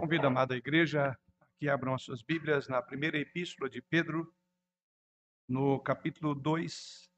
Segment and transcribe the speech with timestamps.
[0.00, 1.14] Convido a amada igreja
[1.58, 4.34] que abram as suas Bíblias na primeira epístola de Pedro,
[5.46, 7.12] no capítulo 2.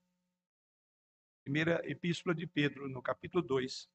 [1.45, 3.89] Primeira epístola de Pedro, no capítulo 2.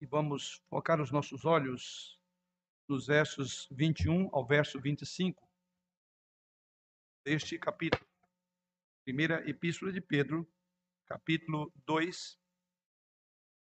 [0.00, 2.20] E vamos focar os nossos olhos
[2.88, 5.48] nos versos 21 ao verso 25
[7.24, 8.04] deste capítulo.
[9.04, 10.52] Primeira epístola de Pedro,
[11.06, 12.36] capítulo 2,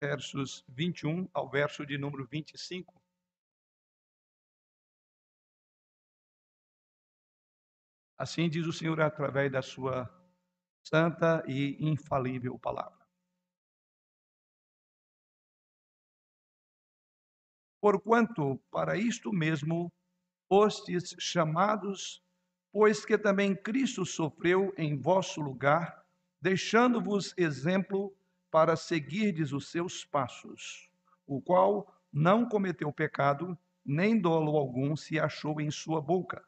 [0.02, 3.00] versos 21 ao verso de número 25.
[8.18, 10.10] Assim diz o Senhor através da sua
[10.84, 13.00] santa e infalível palavra.
[17.80, 19.92] Porquanto para isto mesmo
[20.48, 22.24] fostes chamados,
[22.72, 26.06] pois que também Cristo sofreu em vosso lugar,
[26.40, 28.16] deixando-vos exemplo
[28.52, 30.92] para seguirdes os seus passos,
[31.26, 36.44] o qual não cometeu pecado, nem dolo algum se achou em sua boca.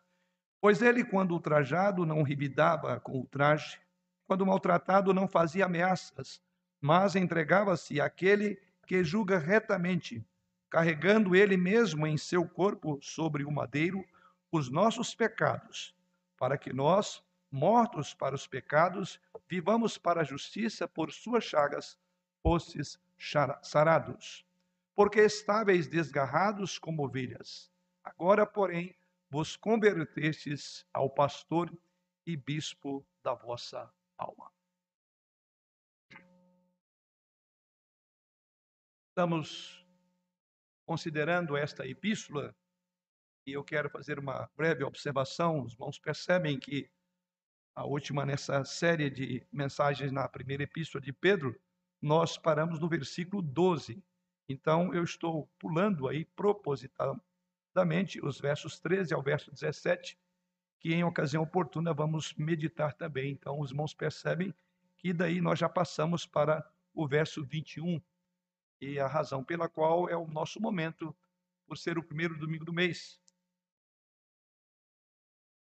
[0.60, 3.80] Pois ele, quando ultrajado, não revidava com ultraje,
[4.28, 6.42] quando maltratado, não fazia ameaças,
[6.82, 10.26] mas entregava-se àquele que julga retamente,
[10.70, 14.04] carregando ele mesmo em seu corpo sobre o madeiro
[14.52, 15.96] os nossos pecados,
[16.38, 21.98] para que nós, mortos para os pecados, vivamos para a justiça, por suas chagas
[22.44, 23.00] fostes
[23.64, 24.46] sarados.
[24.94, 27.72] Porque estáveis desgarrados como ovelhas.
[28.04, 28.96] Agora, porém,
[29.30, 31.76] vos convertestes ao pastor
[32.28, 34.52] e bispo da vossa alma.
[39.10, 39.84] Estamos
[40.86, 42.56] considerando esta epístola
[43.46, 45.64] e eu quero fazer uma breve observação.
[45.64, 46.90] Os irmãos percebem que
[47.76, 51.60] a última nessa série de mensagens na primeira epístola de Pedro,
[52.04, 54.04] nós paramos no versículo 12.
[54.50, 60.20] Então, eu estou pulando aí propositadamente os versos 13 ao verso 17,
[60.82, 63.32] que em ocasião oportuna vamos meditar também.
[63.32, 64.54] Então, os irmãos percebem
[64.98, 68.02] que daí nós já passamos para o verso 21,
[68.82, 71.16] e a razão pela qual é o nosso momento,
[71.66, 73.18] por ser o primeiro domingo do mês.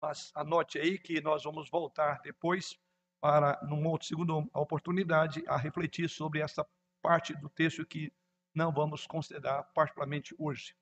[0.01, 2.79] Mas anote aí que nós vamos voltar depois
[3.21, 6.67] para, numa outra segunda oportunidade, a refletir sobre essa
[7.01, 8.11] parte do texto que
[8.53, 10.75] não vamos considerar particularmente hoje.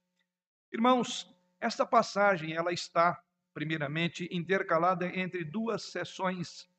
[0.72, 1.30] Irmãos,
[1.60, 3.22] esta passagem ela está
[3.54, 6.70] primeiramente intercalada entre duas sessões,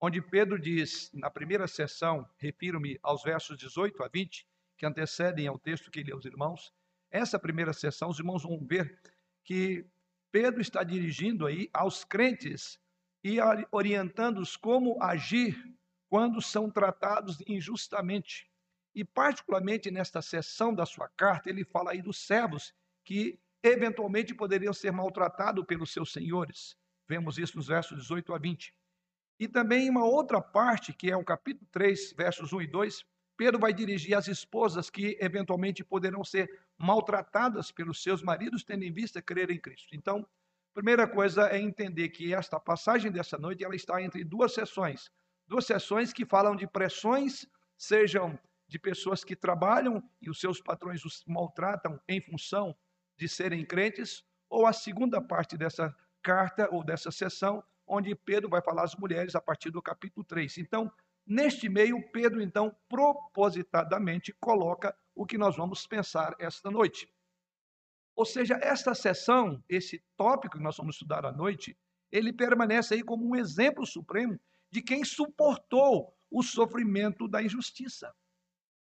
[0.00, 4.46] onde Pedro diz, na primeira sessão, refiro-me aos versos 18 a 20,
[4.76, 6.72] que antecedem ao texto que li aos irmãos.
[7.10, 9.00] Essa primeira sessão, os irmãos vão ver
[9.42, 9.84] que
[10.30, 12.78] Pedro está dirigindo aí aos crentes
[13.28, 13.38] e
[13.70, 15.76] orientando-os como agir
[16.08, 18.50] quando são tratados injustamente.
[18.94, 22.74] E, particularmente nesta seção da sua carta, ele fala aí dos servos
[23.04, 26.74] que eventualmente poderiam ser maltratados pelos seus senhores.
[27.06, 28.74] Vemos isso nos versos 18 a 20.
[29.38, 33.04] E também uma outra parte, que é o capítulo 3, versos 1 e 2,
[33.36, 38.92] Pedro vai dirigir às esposas que eventualmente poderão ser maltratadas pelos seus maridos, tendo em
[38.92, 39.94] vista crer em Cristo.
[39.94, 40.26] Então,
[40.78, 45.10] primeira coisa é entender que esta passagem dessa noite ela está entre duas sessões,
[45.44, 47.44] duas sessões que falam de pressões,
[47.76, 52.76] sejam de pessoas que trabalham e os seus patrões os maltratam em função
[53.16, 58.62] de serem crentes, ou a segunda parte dessa carta ou dessa sessão, onde Pedro vai
[58.62, 60.58] falar às mulheres a partir do capítulo 3.
[60.58, 60.92] Então,
[61.30, 67.06] Neste meio, Pedro, então, propositadamente coloca o que nós vamos pensar esta noite.
[68.18, 71.78] Ou seja, esta sessão, esse tópico que nós vamos estudar à noite,
[72.10, 74.36] ele permanece aí como um exemplo supremo
[74.72, 78.12] de quem suportou o sofrimento da injustiça.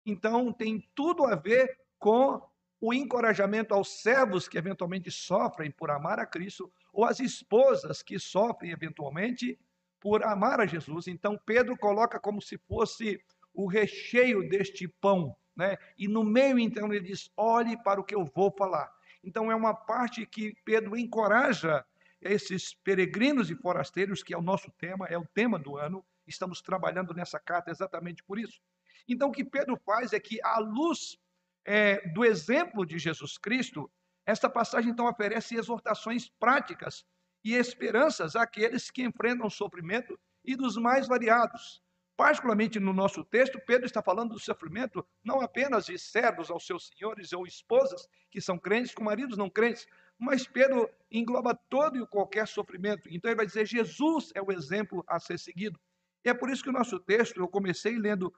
[0.07, 2.41] Então, tem tudo a ver com
[2.81, 8.19] o encorajamento aos servos que eventualmente sofrem por amar a Cristo, ou às esposas que
[8.19, 9.59] sofrem eventualmente
[10.01, 11.09] por amar a Jesus.
[11.09, 13.21] Então Pedro coloca como se fosse
[13.53, 15.77] o recheio deste pão, né?
[15.99, 18.96] E no meio então ele diz: "Olhe para o que eu vou falar".
[19.27, 21.85] Então é uma parte que Pedro encoraja
[22.21, 26.07] esses peregrinos e forasteiros, que é o nosso tema, é o tema do ano.
[26.25, 28.61] Estamos trabalhando nessa carta exatamente por isso.
[29.09, 31.19] Então, o que Pedro faz é que, à luz
[31.65, 33.91] é, do exemplo de Jesus Cristo,
[34.25, 37.05] esta passagem então oferece exortações práticas
[37.45, 41.83] e esperanças àqueles que enfrentam sofrimento e dos mais variados.
[42.17, 46.89] Particularmente no nosso texto, Pedro está falando do sofrimento não apenas de servos aos seus
[46.89, 49.87] senhores ou esposas que são crentes com maridos não crentes,
[50.19, 53.07] mas Pedro engloba todo e qualquer sofrimento.
[53.11, 55.79] Então ele vai dizer: Jesus é o exemplo a ser seguido.
[56.25, 58.33] E é por isso que o nosso texto, eu comecei lendo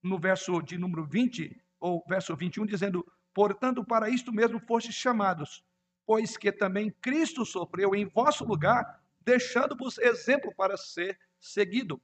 [0.00, 3.04] no verso de número 20, ou verso 21, dizendo:
[3.34, 5.64] Portanto, para isto mesmo fostes chamados,
[6.06, 12.00] pois que também Cristo sofreu em vosso lugar, deixando-vos exemplo para ser seguido.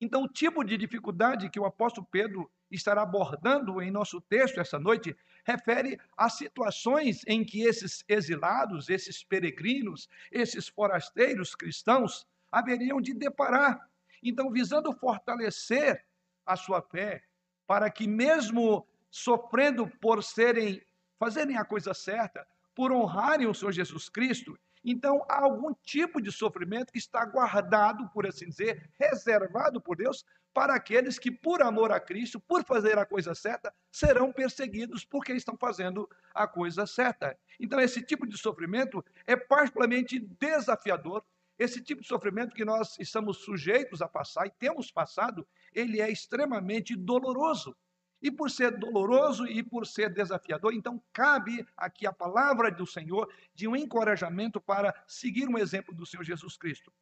[0.00, 4.78] Então, o tipo de dificuldade que o apóstolo Pedro estará abordando em nosso texto essa
[4.78, 13.14] noite refere a situações em que esses exilados, esses peregrinos, esses forasteiros cristãos haveriam de
[13.14, 13.88] deparar.
[14.22, 16.04] Então, visando fortalecer
[16.44, 17.22] a sua fé,
[17.66, 20.82] para que mesmo sofrendo por serem
[21.18, 24.58] fazerem a coisa certa, por honrarem o Senhor Jesus Cristo,
[24.92, 30.24] então há algum tipo de sofrimento que está guardado, por assim dizer, reservado por Deus
[30.54, 35.32] para aqueles que, por amor a Cristo, por fazer a coisa certa, serão perseguidos porque
[35.32, 37.36] estão fazendo a coisa certa.
[37.60, 41.22] Então, esse tipo de sofrimento é particularmente desafiador.
[41.58, 46.10] Esse tipo de sofrimento que nós estamos sujeitos a passar e temos passado, ele é
[46.10, 47.76] extremamente doloroso.
[48.26, 53.32] E por ser doloroso e por ser desafiador, então cabe aqui a palavra do Senhor
[53.54, 56.92] de um encorajamento para seguir um exemplo do Senhor Jesus Cristo.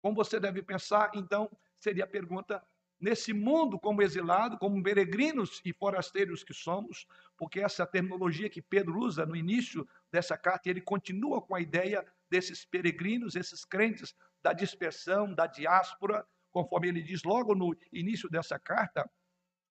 [0.00, 2.64] Como você deve pensar, então, seria a pergunta:
[3.00, 9.00] nesse mundo como exilado, como peregrinos e forasteiros que somos, porque essa terminologia que Pedro
[9.00, 14.52] usa no início dessa carta, ele continua com a ideia desses peregrinos, esses crentes da
[14.52, 19.10] dispersão, da diáspora, conforme ele diz logo no início dessa carta.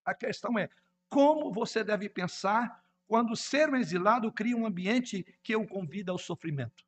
[0.04, 0.70] A questão é
[1.10, 6.18] como você deve pensar quando ser um exilado cria um ambiente que o convida ao
[6.18, 6.86] sofrimento.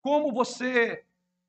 [0.00, 1.04] Como você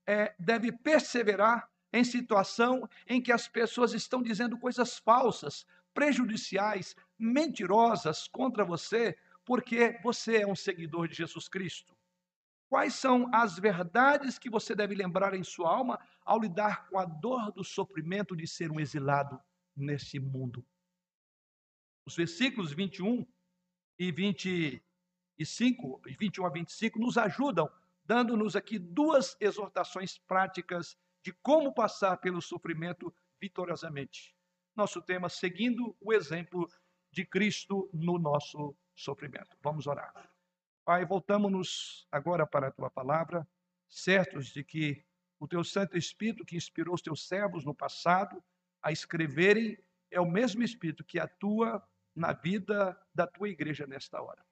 [0.05, 8.27] é, deve perseverar em situação em que as pessoas estão dizendo coisas falsas, prejudiciais, mentirosas
[8.27, 11.95] contra você, porque você é um seguidor de Jesus Cristo.
[12.67, 17.05] Quais são as verdades que você deve lembrar em sua alma ao lidar com a
[17.05, 19.39] dor do sofrimento de ser um exilado
[19.77, 20.65] nesse mundo?
[22.05, 23.25] Os versículos 21
[23.99, 27.69] e 25, 21 a 25 nos ajudam,
[28.03, 34.35] dando-nos aqui duas exortações práticas de como passar pelo sofrimento vitoriosamente.
[34.75, 36.69] Nosso tema, seguindo o exemplo
[37.11, 39.57] de Cristo no nosso sofrimento.
[39.61, 40.31] Vamos orar.
[40.85, 43.45] Pai, voltamos-nos agora para a tua palavra,
[43.89, 45.03] certos de que
[45.39, 48.41] o teu Santo Espírito que inspirou os teus servos no passado
[48.81, 49.77] a escreverem
[50.11, 51.83] é o mesmo Espírito que atua
[52.15, 54.43] na vida da tua igreja nesta hora.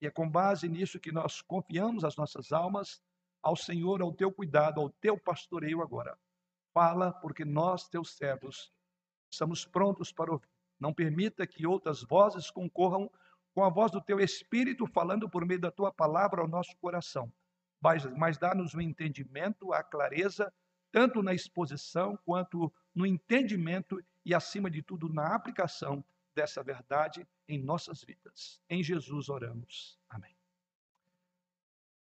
[0.00, 3.00] E é com base nisso que nós confiamos as nossas almas
[3.42, 6.18] ao Senhor, ao teu cuidado, ao teu pastoreio agora.
[6.72, 8.72] Fala, porque nós, teus servos,
[9.30, 10.48] estamos prontos para ouvir.
[10.78, 13.10] Não permita que outras vozes concorram
[13.54, 17.32] com a voz do teu Espírito falando por meio da tua palavra ao nosso coração.
[17.80, 20.52] Mas, mas dá-nos o entendimento, a clareza,
[20.90, 26.04] tanto na exposição quanto no entendimento e, acima de tudo, na aplicação
[26.34, 28.60] dessa verdade em nossas vidas.
[28.68, 29.98] Em Jesus oramos.
[30.08, 30.36] Amém.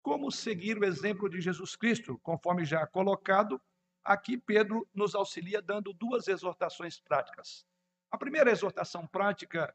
[0.02, 3.60] Como seguir o exemplo de Jesus Cristo, conforme já colocado,
[4.06, 7.66] Aqui Pedro nos auxilia dando duas exortações práticas.
[8.08, 9.74] A primeira exortação prática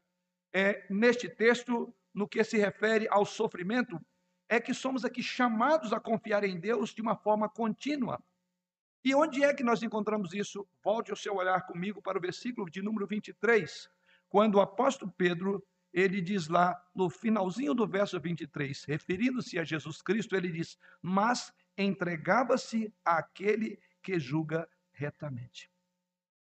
[0.54, 4.00] é neste texto, no que se refere ao sofrimento,
[4.48, 8.22] é que somos aqui chamados a confiar em Deus de uma forma contínua.
[9.04, 10.66] E onde é que nós encontramos isso?
[10.82, 13.90] Volte o seu olhar comigo para o versículo de número 23,
[14.28, 15.62] quando o apóstolo Pedro,
[15.92, 21.52] ele diz lá no finalzinho do verso 23, referindo-se a Jesus Cristo, ele diz: "Mas
[21.76, 25.70] entregava-se àquele que julga retamente.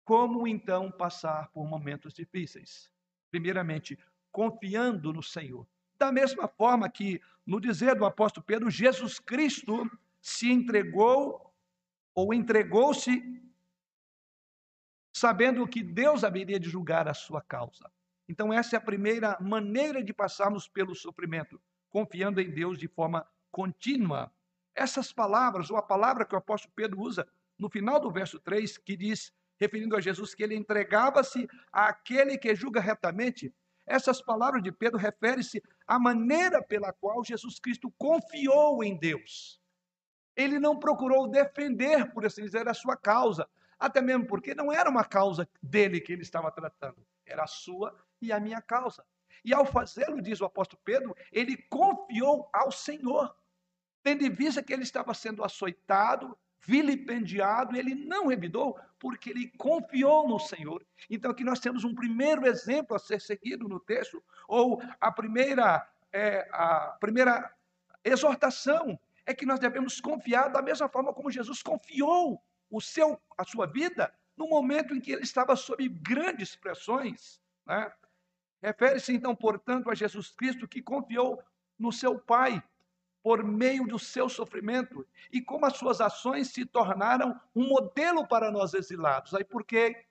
[0.03, 2.91] Como então passar por momentos difíceis?
[3.31, 3.97] Primeiramente,
[4.31, 5.65] confiando no Senhor.
[5.97, 9.89] Da mesma forma que, no dizer do apóstolo Pedro, Jesus Cristo
[10.21, 11.52] se entregou
[12.15, 13.21] ou entregou-se
[15.15, 17.91] sabendo que Deus haveria de julgar a sua causa.
[18.27, 23.27] Então, essa é a primeira maneira de passarmos pelo sofrimento, confiando em Deus de forma
[23.51, 24.33] contínua,
[24.75, 27.27] essas palavras, ou a palavra que o apóstolo Pedro usa
[27.59, 32.55] no final do verso 3, que diz, referindo a Jesus, que ele entregava-se àquele que
[32.55, 33.53] julga retamente,
[33.85, 39.61] essas palavras de Pedro referem-se à maneira pela qual Jesus Cristo confiou em Deus.
[40.35, 43.47] Ele não procurou defender, por assim dizer, a sua causa,
[43.79, 47.95] até mesmo porque não era uma causa dele que ele estava tratando, era a sua
[48.21, 49.03] e a minha causa.
[49.43, 53.35] E ao fazê-lo, diz o apóstolo Pedro, ele confiou ao Senhor
[54.03, 60.27] tendo em vista que ele estava sendo açoitado, vilipendiado, ele não revidou, porque ele confiou
[60.27, 60.85] no Senhor.
[61.09, 65.87] Então aqui nós temos um primeiro exemplo a ser seguido no texto, ou a primeira,
[66.11, 67.51] é, a primeira
[68.03, 73.43] exortação é que nós devemos confiar da mesma forma como Jesus confiou o seu, a
[73.43, 77.39] sua vida no momento em que ele estava sob grandes pressões.
[77.65, 77.91] Né?
[78.61, 81.41] Refere-se então, portanto, a Jesus Cristo que confiou
[81.77, 82.63] no seu Pai
[83.21, 88.51] por meio do seu sofrimento e como as suas ações se tornaram um modelo para
[88.51, 89.33] nós exilados.
[89.33, 90.05] Aí porque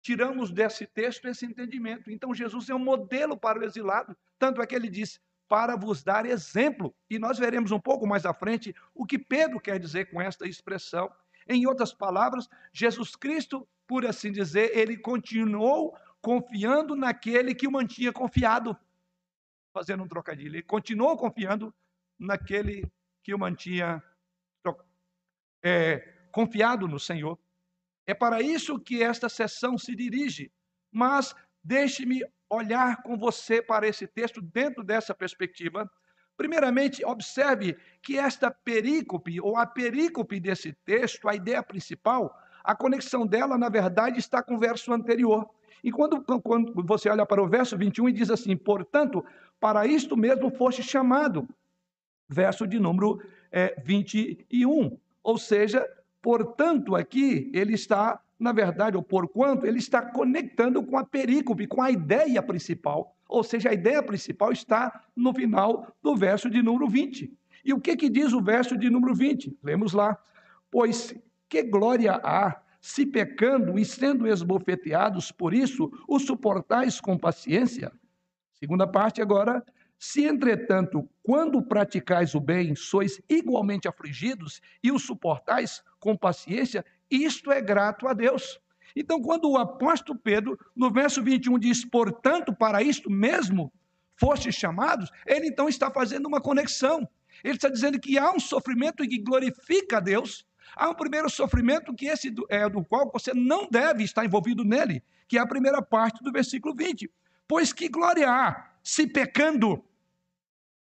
[0.00, 2.10] tiramos desse texto esse entendimento.
[2.10, 6.02] Então Jesus é um modelo para o exilado, tanto é que ele diz: "Para vos
[6.02, 6.94] dar exemplo".
[7.08, 10.46] E nós veremos um pouco mais à frente o que Pedro quer dizer com esta
[10.46, 11.10] expressão.
[11.48, 18.12] Em outras palavras, Jesus Cristo, por assim dizer, ele continuou confiando naquele que o mantinha
[18.12, 18.76] confiado.
[19.72, 21.74] Fazendo um trocadilho, ele continuou confiando
[22.18, 22.90] naquele
[23.22, 24.02] que o mantinha
[25.62, 25.98] é,
[26.30, 27.38] confiado no Senhor.
[28.06, 30.52] É para isso que esta sessão se dirige.
[30.92, 35.90] Mas deixe-me olhar com você para esse texto dentro dessa perspectiva.
[36.36, 43.26] Primeiramente, observe que esta perícope, ou a perícope desse texto, a ideia principal, a conexão
[43.26, 45.48] dela, na verdade, está com o verso anterior.
[45.82, 49.24] E quando, quando você olha para o verso 21 e diz assim: Portanto,
[49.60, 51.46] para isto mesmo foste chamado.
[52.26, 53.22] Verso de número
[53.52, 54.98] é, 21.
[55.22, 55.86] Ou seja,
[56.22, 61.80] portanto, aqui ele está, na verdade, ou porquanto, ele está conectando com a perícope, com
[61.80, 63.16] a ideia principal.
[63.26, 67.32] Ou seja, a ideia principal está no final do verso de número 20.
[67.64, 69.58] E o que, que diz o verso de número 20?
[69.62, 70.18] Lemos lá.
[70.70, 71.14] Pois
[71.48, 77.90] que glória há se pecando e sendo esbofeteados por isso, o suportais com paciência?
[78.52, 79.64] Segunda parte agora.
[79.98, 86.84] Se, entretanto, quando praticais o bem, sois igualmente afligidos e o suportais com paciência,
[87.16, 88.58] isto é grato a Deus.
[88.96, 93.72] Então, quando o apóstolo Pedro, no verso 21, diz: Portanto, para isto mesmo
[94.16, 97.08] fostes chamados, ele então está fazendo uma conexão.
[97.42, 101.94] Ele está dizendo que há um sofrimento que glorifica a Deus, Há um primeiro sofrimento
[101.94, 105.80] que esse é do qual você não deve estar envolvido nele, que é a primeira
[105.80, 107.10] parte do versículo 20.
[107.46, 109.84] Pois que glória há se pecando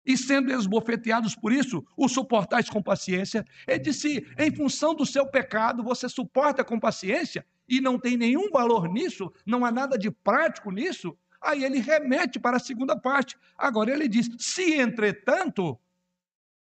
[0.09, 3.45] e sendo esbofeteados por isso, o suportais com paciência.
[3.67, 8.51] Ele disse: em função do seu pecado, você suporta com paciência e não tem nenhum
[8.51, 11.15] valor nisso, não há nada de prático nisso.
[11.43, 13.37] Aí ele remete para a segunda parte.
[13.57, 15.79] Agora ele diz: se entretanto,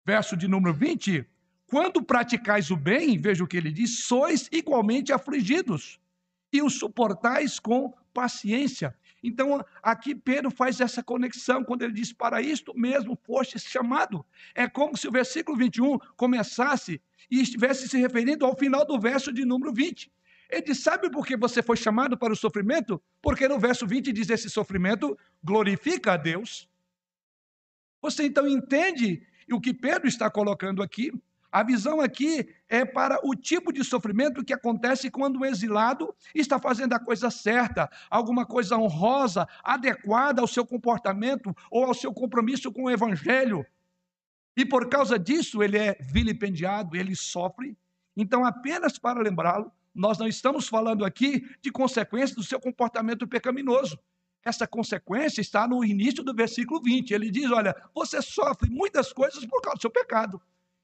[0.04, 1.24] verso de número 20,
[1.68, 6.00] quando praticais o bem, veja o que ele diz, sois igualmente afligidos
[6.52, 8.92] e o suportais com paciência.
[9.22, 14.24] Então, aqui Pedro faz essa conexão quando ele diz: Para isto mesmo foste chamado.
[14.54, 17.00] É como se o versículo 21 começasse
[17.30, 20.10] e estivesse se referindo ao final do verso de número 20.
[20.50, 23.00] Ele diz: Sabe por que você foi chamado para o sofrimento?
[23.20, 26.68] Porque no verso 20 diz: Esse sofrimento glorifica a Deus.
[28.00, 31.12] Você então entende o que Pedro está colocando aqui?
[31.52, 36.60] A visão aqui é para o tipo de sofrimento que acontece quando o exilado está
[36.60, 42.70] fazendo a coisa certa, alguma coisa honrosa, adequada ao seu comportamento ou ao seu compromisso
[42.70, 43.66] com o evangelho.
[44.56, 47.76] E por causa disso ele é vilipendiado, ele sofre.
[48.16, 53.98] Então, apenas para lembrá-lo, nós não estamos falando aqui de consequências do seu comportamento pecaminoso.
[54.44, 57.12] Essa consequência está no início do versículo 20.
[57.12, 60.40] Ele diz: Olha, você sofre muitas coisas por causa do seu pecado.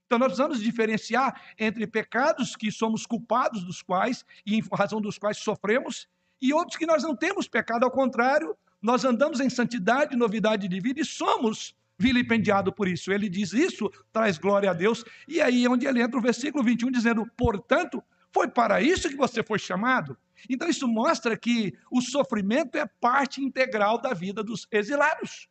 [0.07, 5.19] Então, nós precisamos diferenciar entre pecados que somos culpados dos quais e em razão dos
[5.19, 6.09] quais sofremos,
[6.41, 10.81] e outros que nós não temos pecado, ao contrário, nós andamos em santidade, novidade de
[10.81, 13.11] vida e somos vilipendiados por isso.
[13.13, 16.63] Ele diz isso, traz glória a Deus, e aí é onde ele entra o versículo
[16.63, 20.17] 21 dizendo: portanto, foi para isso que você foi chamado.
[20.49, 25.49] Então, isso mostra que o sofrimento é parte integral da vida dos exilados.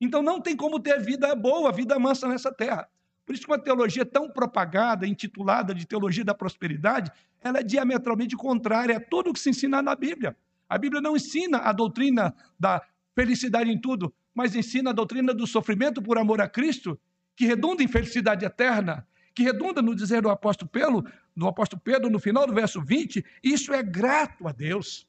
[0.00, 2.88] Então, não tem como ter vida boa, vida mansa nessa terra.
[3.26, 7.10] Por isso que uma teologia tão propagada, intitulada de teologia da prosperidade,
[7.42, 10.36] ela é diametralmente contrária a tudo o que se ensina na Bíblia.
[10.68, 12.80] A Bíblia não ensina a doutrina da
[13.16, 16.98] felicidade em tudo, mas ensina a doutrina do sofrimento por amor a Cristo,
[17.34, 21.04] que redunda em felicidade eterna, que redunda no dizer do apóstolo Pedro,
[21.34, 25.06] do apóstolo Pedro no final do verso 20, isso é grato a Deus.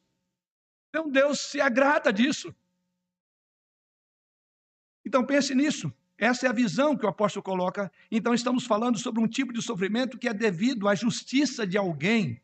[0.90, 2.54] Então Deus se agrada disso.
[5.06, 5.94] Então pense nisso.
[6.18, 7.92] Essa é a visão que o apóstolo coloca.
[8.12, 12.42] Então, estamos falando sobre um tipo de sofrimento que é devido à justiça de alguém.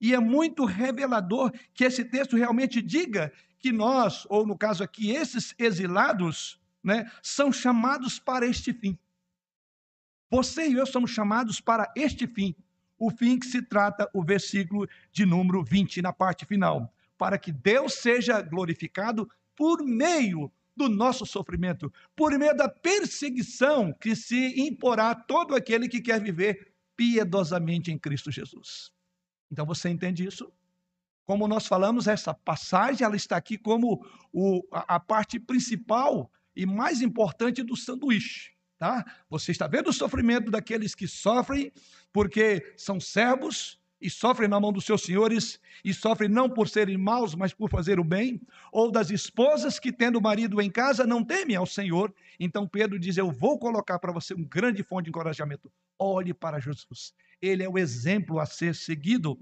[0.00, 5.12] E é muito revelador que esse texto realmente diga que nós, ou no caso aqui,
[5.12, 8.98] esses exilados, né, são chamados para este fim.
[10.28, 12.56] Você e eu somos chamados para este fim.
[12.98, 16.92] O fim que se trata o versículo de número 20, na parte final.
[17.16, 24.16] Para que Deus seja glorificado por meio do nosso sofrimento, por meio da perseguição que
[24.16, 28.90] se imporá a todo aquele que quer viver piedosamente em Cristo Jesus.
[29.50, 30.52] Então você entende isso?
[31.24, 36.66] Como nós falamos, essa passagem ela está aqui como o, a, a parte principal e
[36.66, 38.52] mais importante do sanduíche.
[38.78, 39.04] Tá?
[39.30, 41.72] Você está vendo o sofrimento daqueles que sofrem
[42.12, 46.98] porque são servos e sofrem na mão dos seus senhores e sofrem não por serem
[46.98, 48.40] maus, mas por fazer o bem,
[48.72, 52.12] ou das esposas que tendo o marido em casa não temem ao Senhor.
[52.38, 55.72] Então Pedro diz: "Eu vou colocar para você um grande fonte de encorajamento.
[55.96, 57.14] Olhe para Jesus.
[57.40, 59.38] Ele é o exemplo a ser seguido.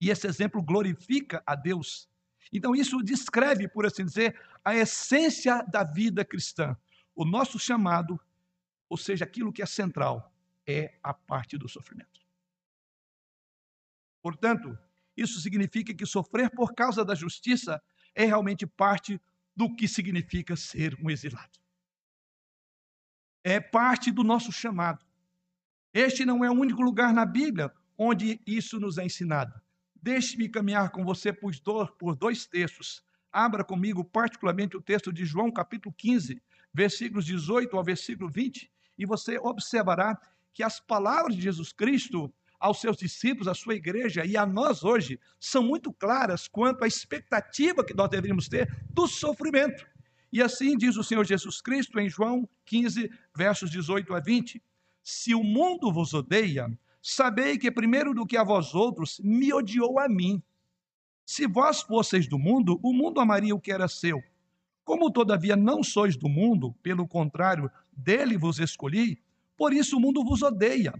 [0.00, 2.08] E esse exemplo glorifica a Deus.
[2.50, 6.74] Então isso descreve, por assim dizer, a essência da vida cristã.
[7.14, 8.18] O nosso chamado,
[8.88, 10.32] ou seja, aquilo que é central,
[10.66, 12.27] é a parte do sofrimento.
[14.28, 14.78] Portanto,
[15.16, 17.80] isso significa que sofrer por causa da justiça
[18.14, 19.18] é realmente parte
[19.56, 21.58] do que significa ser um exilado.
[23.42, 25.02] É parte do nosso chamado.
[25.94, 29.58] Este não é o único lugar na Bíblia onde isso nos é ensinado.
[29.94, 33.02] Deixe-me caminhar com você por dois textos.
[33.32, 36.42] Abra comigo, particularmente, o texto de João, capítulo 15,
[36.74, 40.20] versículos 18 ao versículo 20, e você observará
[40.52, 44.82] que as palavras de Jesus Cristo aos seus discípulos, à sua igreja e a nós
[44.82, 49.86] hoje, são muito claras quanto à expectativa que nós deveríamos ter do sofrimento.
[50.32, 54.62] E assim diz o Senhor Jesus Cristo em João 15, versos 18 a 20:
[55.02, 56.68] Se o mundo vos odeia,
[57.00, 60.42] sabei que primeiro do que a vós outros me odiou a mim.
[61.24, 64.22] Se vós fosseis do mundo, o mundo amaria o que era seu.
[64.84, 69.22] Como todavia não sois do mundo, pelo contrário, dele vos escolhi,
[69.56, 70.94] por isso o mundo vos odeia.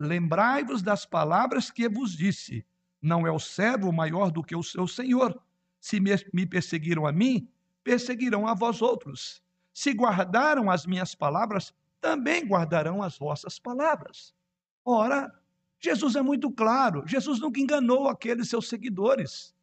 [0.00, 2.64] Lembrai-vos das palavras que vos disse:
[3.02, 5.38] Não é o servo maior do que o seu senhor.
[5.78, 7.46] Se me perseguiram a mim,
[7.84, 9.42] perseguirão a vós outros.
[9.74, 14.34] Se guardaram as minhas palavras, também guardarão as vossas palavras.
[14.82, 15.30] Ora,
[15.78, 17.06] Jesus é muito claro.
[17.06, 19.54] Jesus nunca enganou aqueles seus seguidores.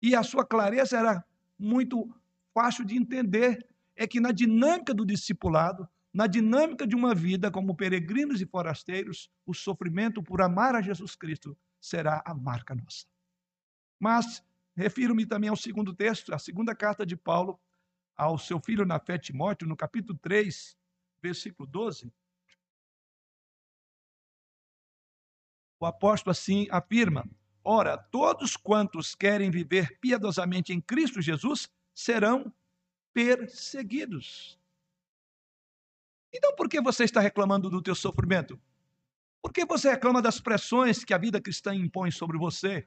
[0.00, 1.24] E a sua clareza era
[1.58, 2.08] muito
[2.54, 3.66] fácil de entender.
[3.94, 9.30] É que na dinâmica do discipulado, na dinâmica de uma vida como peregrinos e forasteiros,
[9.46, 13.06] o sofrimento por amar a Jesus Cristo será a marca nossa.
[13.98, 14.44] Mas
[14.76, 17.60] refiro-me também ao segundo texto, a segunda carta de Paulo
[18.16, 20.76] ao seu filho na fé Timóteo, no capítulo 3,
[21.22, 22.12] versículo 12.
[25.80, 27.26] O apóstolo assim afirma:
[27.64, 32.52] Ora, todos quantos querem viver piedosamente em Cristo Jesus serão
[33.14, 34.59] perseguidos.
[36.32, 38.60] Então, por que você está reclamando do teu sofrimento?
[39.42, 42.86] Por que você reclama das pressões que a vida cristã impõe sobre você?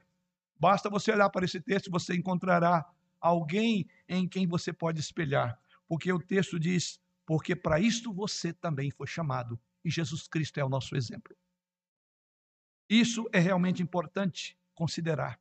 [0.58, 2.88] Basta você olhar para esse texto você encontrará
[3.20, 5.58] alguém em quem você pode espelhar.
[5.88, 9.58] Porque o texto diz: porque para isto você também foi chamado.
[9.84, 11.36] E Jesus Cristo é o nosso exemplo.
[12.88, 15.40] Isso é realmente importante considerar.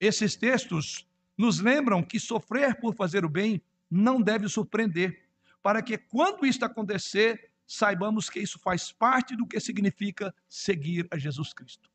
[0.00, 1.06] Esses textos
[1.36, 5.27] nos lembram que sofrer por fazer o bem não deve surpreender
[5.62, 11.18] para que quando isto acontecer, saibamos que isso faz parte do que significa seguir a
[11.18, 11.90] Jesus Cristo.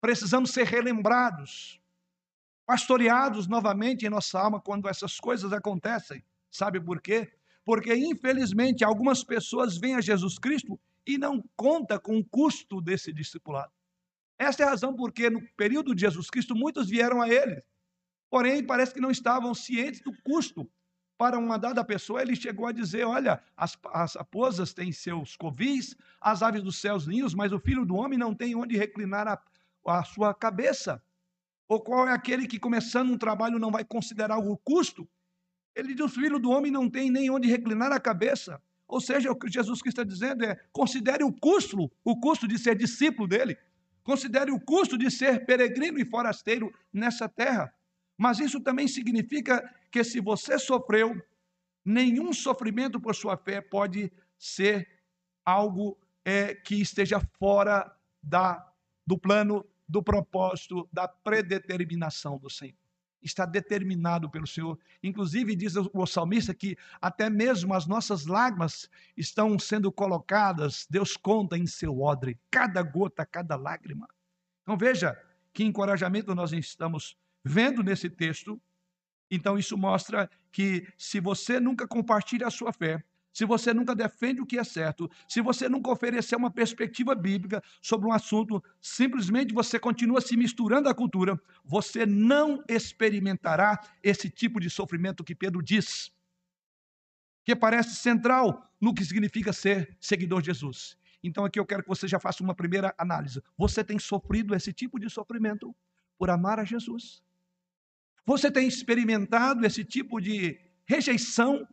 [0.00, 1.80] Precisamos ser relembrados,
[2.66, 6.22] pastoreados novamente em nossa alma quando essas coisas acontecem.
[6.50, 7.32] Sabe por quê?
[7.64, 13.12] Porque infelizmente algumas pessoas vêm a Jesus Cristo e não conta com o custo desse
[13.12, 13.72] discipulado.
[14.38, 17.62] Esta é a razão porque no período de Jesus Cristo muitos vieram a ele,
[18.28, 20.70] porém parece que não estavam cientes do custo
[21.18, 25.96] para uma dada pessoa, ele chegou a dizer: Olha, as, as raposas têm seus covis,
[26.20, 29.40] as aves dos céus ninhos, mas o filho do homem não tem onde reclinar a,
[29.86, 31.02] a sua cabeça.
[31.68, 35.08] Ou qual é aquele que, começando um trabalho, não vai considerar o custo?
[35.74, 38.60] Ele diz: O filho do homem não tem nem onde reclinar a cabeça.
[38.86, 42.58] Ou seja, o que Jesus Cristo está dizendo é: considere o custo, o custo de
[42.58, 43.56] ser discípulo dele.
[44.04, 47.72] Considere o custo de ser peregrino e forasteiro nessa terra.
[48.16, 51.14] Mas isso também significa que se você sofreu,
[51.84, 54.88] nenhum sofrimento por sua fé pode ser
[55.44, 58.68] algo é, que esteja fora da,
[59.06, 62.74] do plano, do propósito, da predeterminação do Senhor.
[63.22, 64.78] Está determinado pelo Senhor.
[65.02, 71.56] Inclusive, diz o salmista que até mesmo as nossas lágrimas estão sendo colocadas, Deus conta
[71.56, 74.08] em seu odre, cada gota, cada lágrima.
[74.62, 75.16] Então veja
[75.52, 78.60] que encorajamento nós estamos vendo nesse texto,
[79.30, 84.40] então isso mostra que se você nunca compartilha a sua fé, se você nunca defende
[84.40, 89.52] o que é certo, se você nunca oferecer uma perspectiva bíblica sobre um assunto, simplesmente
[89.52, 95.62] você continua se misturando à cultura, você não experimentará esse tipo de sofrimento que Pedro
[95.62, 96.10] diz,
[97.44, 100.96] que parece central no que significa ser seguidor de Jesus.
[101.22, 103.42] Então aqui eu quero que você já faça uma primeira análise.
[103.58, 105.74] Você tem sofrido esse tipo de sofrimento?
[106.18, 107.22] por amar a Jesus?
[108.26, 111.66] Você tem experimentado esse tipo de rejeição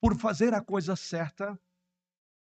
[0.00, 1.58] por fazer a coisa certa?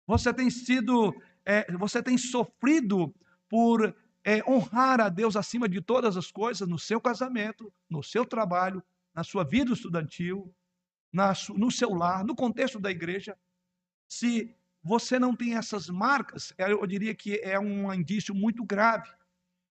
[0.07, 1.15] Você tem sido,
[1.45, 3.15] é, você tem sofrido
[3.49, 8.27] por é, honrar a Deus acima de todas as coisas no seu casamento, no seu
[8.27, 8.83] trabalho,
[9.15, 10.55] na sua vida estudantil,
[11.11, 13.39] na, no seu lar, no contexto da igreja.
[14.07, 19.09] Se você não tem essas marcas, é, eu diria que é um indício muito grave.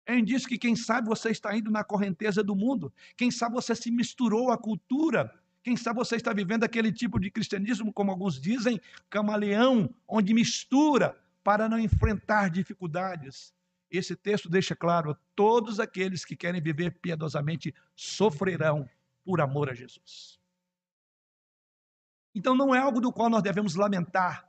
[0.06, 2.94] É indício que, quem sabe, você está indo na correnteza do mundo.
[3.18, 5.34] Quem sabe você se misturou à cultura.
[5.64, 11.20] Quem sabe você está vivendo aquele tipo de cristianismo, como alguns dizem, camaleão, onde mistura
[11.44, 13.52] para não enfrentar dificuldades.
[13.90, 18.88] Esse texto deixa claro: todos aqueles que querem viver piedosamente sofrerão
[19.24, 20.40] por amor a Jesus.
[22.34, 24.48] Então não é algo do qual nós devemos lamentar,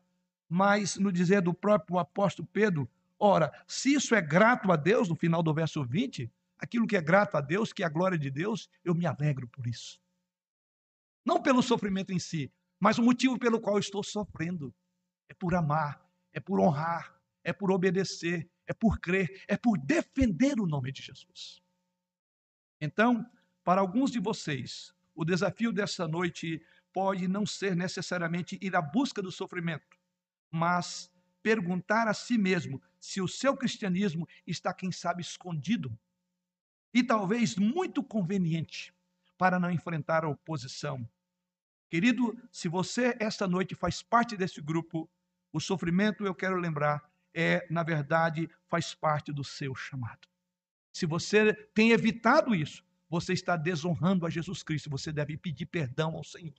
[0.48, 5.16] mas no dizer do próprio apóstolo Pedro, ora, se isso é grato a Deus, no
[5.16, 8.30] final do verso 20, aquilo que é grato a Deus, que é a glória de
[8.30, 10.00] Deus, eu me alegro por isso.
[11.24, 14.74] Não pelo sofrimento em si, mas o motivo pelo qual estou sofrendo
[15.28, 16.00] é por amar,
[16.32, 21.02] é por honrar, é por obedecer, é por crer, é por defender o nome de
[21.02, 21.62] Jesus.
[22.80, 23.24] Então,
[23.64, 29.22] para alguns de vocês, o desafio dessa noite pode não ser necessariamente ir à busca
[29.22, 29.98] do sofrimento,
[30.50, 31.10] mas
[31.42, 35.96] perguntar a si mesmo se o seu cristianismo está, quem sabe, escondido
[36.92, 38.92] e talvez muito conveniente
[39.38, 41.08] para não enfrentar a oposição.
[41.88, 45.08] Querido, se você esta noite faz parte desse grupo,
[45.52, 50.26] o sofrimento, eu quero lembrar, é, na verdade, faz parte do seu chamado.
[50.92, 56.16] Se você tem evitado isso, você está desonrando a Jesus Cristo, você deve pedir perdão
[56.16, 56.58] ao Senhor.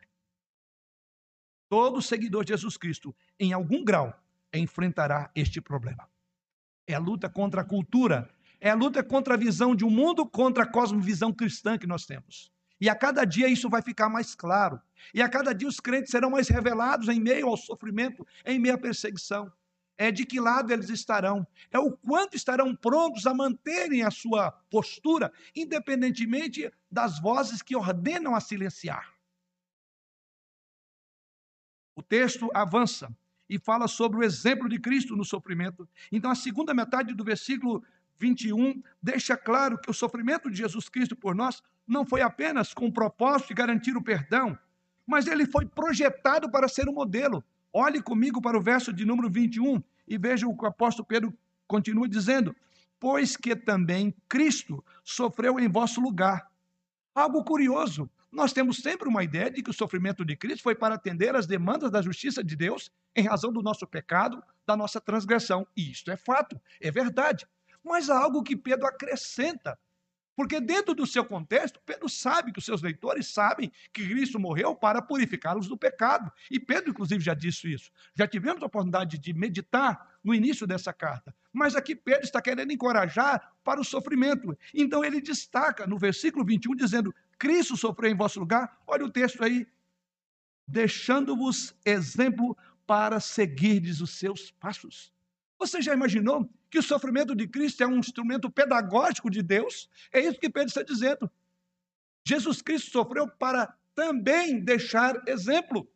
[1.68, 4.18] Todo seguidor de Jesus Cristo, em algum grau,
[4.54, 6.10] enfrentará este problema.
[6.88, 8.30] É a luta contra a cultura,
[8.62, 12.06] é a luta contra a visão de um mundo, contra a cosmovisão cristã que nós
[12.06, 12.50] temos.
[12.80, 14.82] E a cada dia isso vai ficar mais claro.
[15.14, 18.76] E a cada dia os crentes serão mais revelados em meio ao sofrimento, em meio
[18.76, 19.52] à perseguição.
[19.98, 24.52] É de que lado eles estarão, é o quanto estarão prontos a manterem a sua
[24.70, 29.12] postura, independentemente das vozes que ordenam a silenciar.
[31.96, 33.10] O texto avança
[33.50, 35.88] e fala sobre o exemplo de Cristo no sofrimento.
[36.12, 37.84] Então, a segunda metade do versículo
[38.20, 42.88] 21 deixa claro que o sofrimento de Jesus Cristo por nós não foi apenas com
[42.88, 44.58] o propósito de garantir o perdão,
[45.06, 47.44] mas ele foi projetado para ser um modelo.
[47.72, 51.34] Olhe comigo para o verso de número 21 e veja o que o apóstolo Pedro
[51.68, 52.56] continua dizendo:
[53.00, 56.50] Pois que também Cristo sofreu em vosso lugar.
[57.16, 60.96] Algo curioso, nós temos sempre uma ideia de que o sofrimento de Cristo foi para
[60.96, 65.66] atender às demandas da justiça de Deus em razão do nosso pecado, da nossa transgressão.
[65.76, 67.48] E isto é fato, é verdade.
[67.84, 69.78] Mas há algo que Pedro acrescenta.
[70.36, 74.76] Porque dentro do seu contexto, Pedro sabe que os seus leitores sabem que Cristo morreu
[74.76, 76.32] para purificá-los do pecado.
[76.52, 77.92] E Pedro, inclusive, já disse isso.
[78.14, 81.34] Já tivemos a oportunidade de meditar no início dessa carta.
[81.52, 84.56] Mas aqui Pedro está querendo encorajar para o sofrimento.
[84.76, 89.44] Então ele destaca no versículo 21, dizendo: Cristo sofreu em vosso lugar, olha o texto
[89.44, 89.68] aí,
[90.68, 95.12] deixando-vos exemplo para seguirdes os seus passos.
[95.60, 99.90] Você já imaginou que o sofrimento de Cristo é um instrumento pedagógico de Deus?
[100.12, 101.30] É isso que Pedro está dizendo.
[102.26, 105.90] Jesus Cristo sofreu para também deixar exemplo.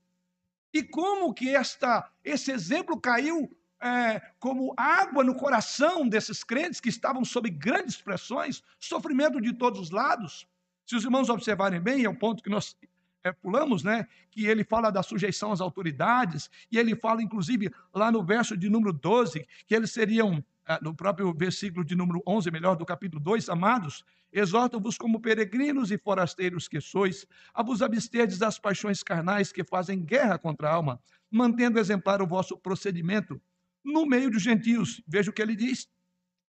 [0.74, 6.90] E como que esta, esse exemplo caiu é, como água no coração desses crentes que
[6.90, 10.48] estavam sob grandes pressões, sofrimento de todos os lados?
[10.86, 12.76] Se os irmãos observarem bem, é um ponto que nós
[13.24, 14.08] é, pulamos, né?
[14.30, 18.70] Que ele fala da sujeição às autoridades, e ele fala, inclusive, lá no verso de
[18.70, 23.22] número 12, que eles seriam, é, no próprio versículo de número 11, melhor, do capítulo
[23.22, 29.52] 2, amados, exorto-vos como peregrinos e forasteiros que sois, a vos absterdes das paixões carnais
[29.52, 33.40] que fazem guerra contra a alma, mantendo exemplar o vosso procedimento
[33.84, 35.02] no meio dos gentios.
[35.08, 35.88] Veja o que ele diz,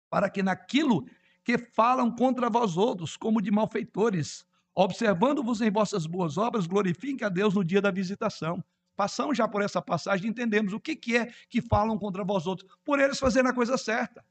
[0.08, 1.06] para que naquilo
[1.50, 7.28] que falam contra vós outros, como de malfeitores, observando-vos em vossas boas obras, glorifiquem a
[7.28, 8.62] Deus no dia da visitação.
[8.94, 12.46] Passamos já por essa passagem e entendemos o que, que é que falam contra vós
[12.46, 14.24] outros, por eles fazerem a coisa certa.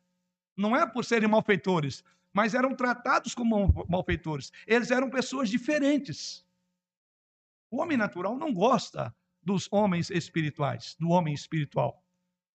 [0.55, 4.51] Não é por serem malfeitores, mas eram tratados como malfeitores.
[4.65, 6.45] Eles eram pessoas diferentes.
[7.69, 12.01] O homem natural não gosta dos homens espirituais, do homem espiritual,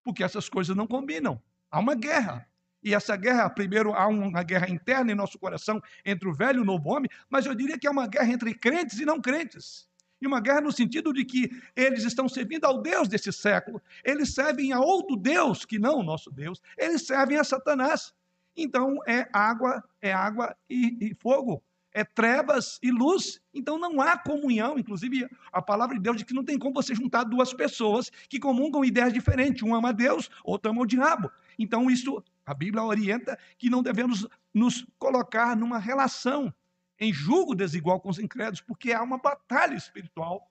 [0.02, 1.42] porque essas coisas não combinam.
[1.70, 2.48] Há uma guerra.
[2.84, 6.60] E essa guerra, primeiro, há uma guerra interna em nosso coração entre o velho e
[6.60, 9.88] o novo homem, mas eu diria que é uma guerra entre crentes e não crentes.
[10.20, 14.34] E uma guerra no sentido de que eles estão servindo ao Deus desse século, eles
[14.34, 18.12] servem a outro Deus que não o nosso Deus, eles servem a Satanás.
[18.54, 21.62] então é água, é água e, e fogo
[21.94, 24.76] é trevas e luz, então não há comunhão.
[24.76, 28.40] Inclusive, a palavra de Deus diz que não tem como você juntar duas pessoas que
[28.40, 29.62] comungam ideias diferentes.
[29.62, 31.30] Um ama Deus, outro ama o diabo.
[31.58, 36.52] Então, isso, a Bíblia orienta que não devemos nos colocar numa relação
[36.98, 40.50] em julgo desigual com os incrédulos, porque há uma batalha espiritual.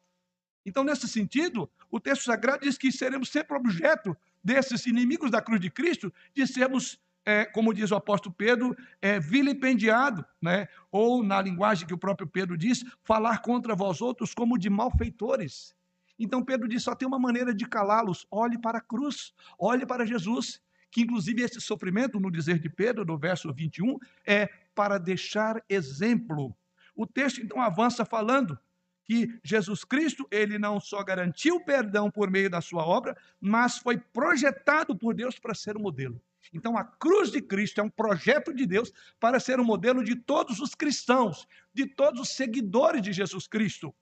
[0.66, 5.60] Então, nesse sentido, o texto sagrado diz que seremos sempre objeto desses inimigos da cruz
[5.60, 10.68] de Cristo, de sermos é, como diz o apóstolo Pedro, é, vilipendiado, né?
[10.92, 15.76] ou na linguagem que o próprio Pedro diz, falar contra vós outros como de malfeitores.
[16.20, 20.06] Então Pedro diz: só tem uma maneira de calá-los, olhe para a cruz, olhe para
[20.06, 20.62] Jesus,
[20.94, 26.56] que inclusive esse sofrimento, no dizer de Pedro, no verso 21, é para deixar exemplo.
[26.96, 28.58] O texto então avança falando
[29.04, 33.98] que Jesus Cristo, ele não só garantiu perdão por meio da sua obra, mas foi
[33.98, 36.22] projetado por Deus para ser o modelo.
[36.54, 40.04] Então, a cruz de Cristo é um projeto de Deus para ser o um modelo
[40.04, 43.94] de todos os cristãos, de todos os seguidores de Jesus Cristo.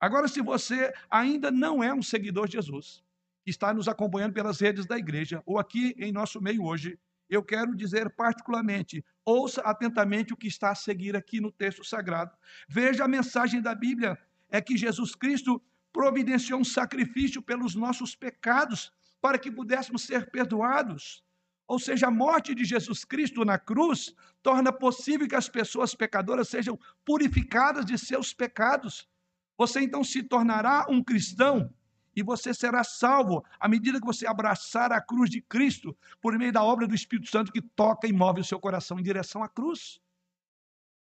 [0.00, 3.03] Agora, se você ainda não é um seguidor de Jesus,
[3.46, 7.74] está nos acompanhando pelas redes da igreja ou aqui em nosso meio hoje, eu quero
[7.74, 12.36] dizer particularmente, ouça atentamente o que está a seguir aqui no texto sagrado.
[12.68, 14.18] Veja a mensagem da Bíblia,
[14.50, 21.24] é que Jesus Cristo providenciou um sacrifício pelos nossos pecados para que pudéssemos ser perdoados.
[21.66, 26.48] Ou seja, a morte de Jesus Cristo na cruz torna possível que as pessoas pecadoras
[26.48, 29.08] sejam purificadas de seus pecados.
[29.56, 31.72] Você então se tornará um cristão
[32.16, 36.52] e você será salvo à medida que você abraçar a cruz de Cristo por meio
[36.52, 39.48] da obra do Espírito Santo que toca e move o seu coração em direção à
[39.48, 40.00] cruz.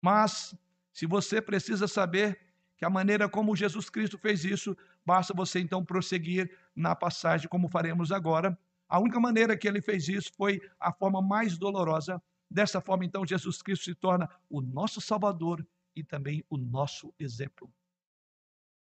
[0.02, 0.54] Mas,
[0.92, 2.40] se você precisa saber
[2.76, 7.68] que a maneira como Jesus Cristo fez isso, basta você então prosseguir na passagem, como
[7.68, 8.56] faremos agora,
[8.88, 12.22] a única maneira que ele fez isso foi a forma mais dolorosa.
[12.48, 17.68] Dessa forma, então, Jesus Cristo se torna o nosso Salvador e também o nosso exemplo.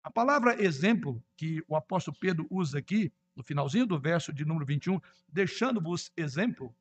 [0.03, 4.65] A palavra exemplo que o apóstolo Pedro usa aqui, no finalzinho do verso de número
[4.65, 6.73] 21, deixando-vos exemplo,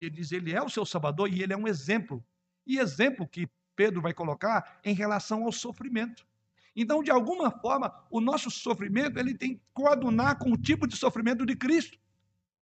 [0.00, 2.24] ele diz: Ele é o seu Salvador e ele é um exemplo.
[2.66, 6.26] E exemplo que Pedro vai colocar em relação ao sofrimento.
[6.74, 10.96] Então, de alguma forma, o nosso sofrimento ele tem que coadunar com o tipo de
[10.96, 11.98] sofrimento de Cristo.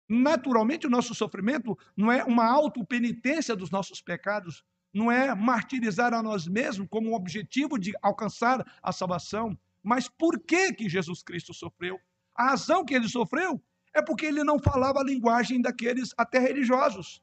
[0.09, 6.23] Naturalmente, o nosso sofrimento não é uma autopenitência dos nossos pecados, não é martirizar a
[6.23, 9.59] nós mesmos como um objetivo de alcançar a salvação.
[9.83, 12.01] Mas por que, que Jesus Cristo sofreu?
[12.35, 13.63] A razão que ele sofreu
[13.95, 17.23] é porque ele não falava a linguagem daqueles até religiosos.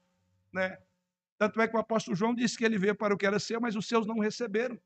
[0.52, 0.78] Né?
[1.38, 3.60] Tanto é que o apóstolo João disse que ele veio para o que era seu,
[3.62, 4.80] mas os seus não receberam.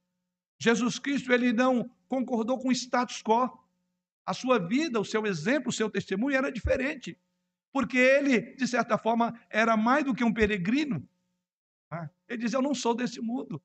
[0.59, 3.49] Jesus Cristo ele não concordou com o status quo.
[4.25, 7.17] A sua vida, o seu exemplo, o seu testemunho era diferente
[7.73, 11.05] porque ele, de certa forma, era mais do que um peregrino.
[11.91, 12.09] Né?
[12.29, 13.61] Ele diz: Eu não sou desse mundo,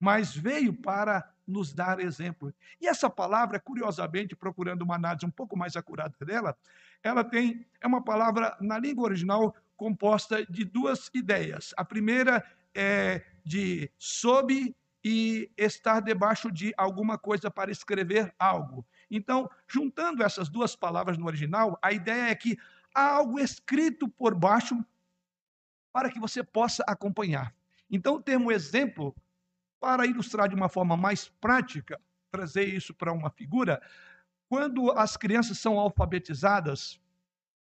[0.00, 2.52] mas veio para nos dar exemplo.
[2.80, 6.56] E essa palavra, curiosamente, procurando uma análise um pouco mais acurada dela,
[7.02, 11.74] ela tem é uma palavra na língua original composta de duas ideias.
[11.76, 14.74] A primeira é de sob
[15.04, 18.86] e estar debaixo de alguma coisa para escrever algo.
[19.10, 22.56] Então, juntando essas duas palavras no original, a ideia é que
[22.94, 24.78] há algo escrito por baixo
[25.92, 27.54] para que você possa acompanhar.
[27.90, 29.14] Então, temos um exemplo
[29.82, 33.82] para ilustrar de uma forma mais prática, trazer isso para uma figura.
[34.48, 37.00] Quando as crianças são alfabetizadas,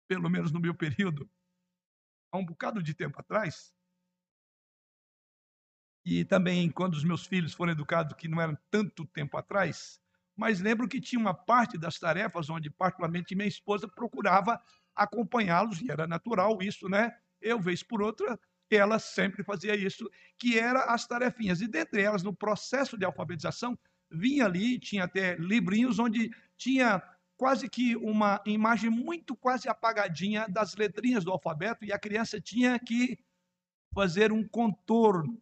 [0.08, 1.30] pelo menos no meu período,
[2.32, 3.71] há um bocado de tempo atrás,
[6.03, 10.01] e também quando os meus filhos foram educados, que não era tanto tempo atrás,
[10.36, 14.60] mas lembro que tinha uma parte das tarefas onde, particularmente, minha esposa procurava
[14.95, 17.15] acompanhá-los, e era natural isso, né?
[17.39, 18.39] Eu, vez por outra,
[18.75, 21.62] ela sempre fazia isso, que era as tarefinhas.
[21.62, 23.77] E dentre elas, no processo de alfabetização,
[24.12, 27.01] vinha ali, tinha até livrinhos onde tinha
[27.38, 32.80] quase que uma imagem muito quase apagadinha das letrinhas do alfabeto, e a criança tinha
[32.80, 33.17] que
[33.93, 35.41] fazer um contorno.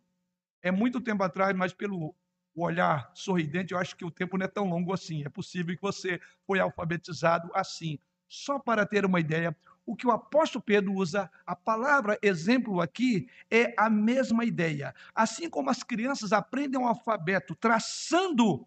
[0.62, 2.14] É muito tempo atrás, mas pelo
[2.56, 5.24] olhar sorridente, eu acho que o tempo não é tão longo assim.
[5.24, 8.00] É possível que você foi alfabetizado assim.
[8.28, 13.30] Só para ter uma ideia, o que o apóstolo Pedro usa, a palavra exemplo aqui,
[13.52, 14.94] é a mesma ideia.
[15.14, 18.66] Assim como as crianças aprendem o alfabeto traçando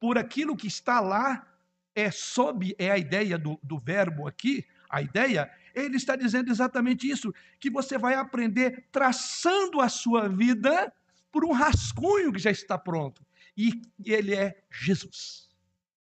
[0.00, 1.46] por aquilo que está lá,
[1.94, 7.08] é sob, é a ideia do, do verbo aqui, a ideia, ele está dizendo exatamente
[7.08, 10.92] isso, que você vai aprender traçando a sua vida
[11.30, 13.24] por um rascunho que já está pronto.
[13.56, 15.48] E ele é Jesus.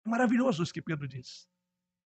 [0.04, 1.48] Maravilhoso isso que Pedro diz.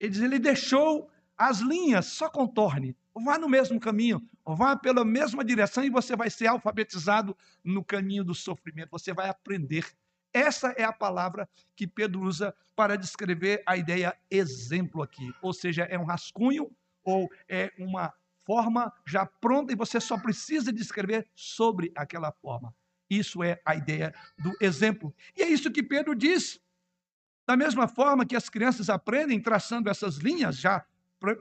[0.01, 1.11] Ele diz: ele deixou
[1.49, 2.97] as linhas, só contorne.
[3.13, 8.23] vá no mesmo caminho, vá pela mesma direção e você vai ser alfabetizado no caminho
[8.23, 9.85] do sofrimento, você vai aprender.
[10.33, 15.83] Essa é a palavra que Pedro usa para descrever a ideia exemplo aqui, ou seja,
[15.83, 16.71] é um rascunho
[17.05, 22.73] ou é uma forma já pronta e você só precisa descrever sobre aquela forma.
[23.11, 25.13] Isso é a ideia do exemplo.
[25.37, 26.61] E é isso que Pedro diz.
[27.47, 30.87] Da mesma forma que as crianças aprendem traçando essas linhas já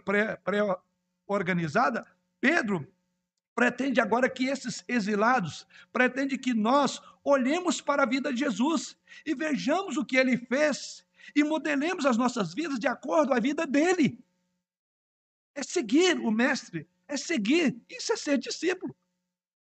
[0.04, 2.06] pré-organizada,
[2.39, 2.88] Pedro
[3.54, 9.36] pretende agora que esses exilados, pretende que nós olhemos para a vida de Jesus e
[9.36, 14.24] vejamos o que ele fez e modelemos as nossas vidas de acordo à vida dele.
[15.54, 18.96] É seguir o mestre, é seguir, isso é ser discípulo.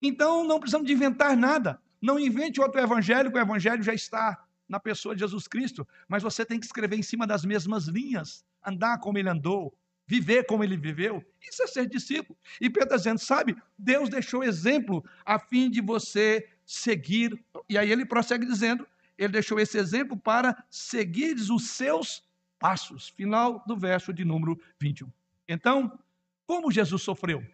[0.01, 1.81] Então não precisamos de inventar nada.
[2.01, 6.47] Não invente outro evangelho, o evangelho já está na pessoa de Jesus Cristo, mas você
[6.47, 9.77] tem que escrever em cima das mesmas linhas, andar como ele andou,
[10.11, 11.25] viver como ele viveu.
[11.41, 12.37] Isso é ser discípulo.
[12.61, 17.41] E Pedro está dizendo, sabe, Deus deixou exemplo a fim de você seguir.
[17.69, 18.85] E aí ele prossegue dizendo,
[19.17, 22.25] ele deixou esse exemplo para seguir os seus
[22.59, 23.09] passos.
[23.11, 25.09] Final do verso de número 21.
[25.49, 25.97] Então,
[26.45, 27.47] como Jesus sofreu?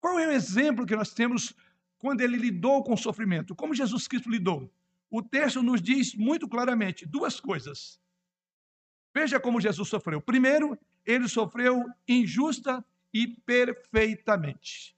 [0.00, 1.52] Qual é o exemplo que nós temos
[1.98, 3.54] quando ele lidou com o sofrimento.
[3.54, 4.68] Como Jesus Cristo lidou?
[5.08, 8.00] O texto nos diz muito claramente duas coisas.
[9.14, 10.20] Veja como Jesus sofreu.
[10.20, 14.96] Primeiro, ele sofreu injusta e perfeitamente.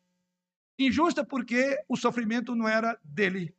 [0.78, 3.54] Injusta porque o sofrimento não era dele.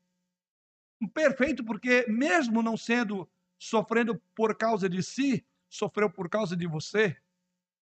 [1.13, 7.15] Perfeito porque, mesmo não sendo sofrendo por causa de si, sofreu por causa de você.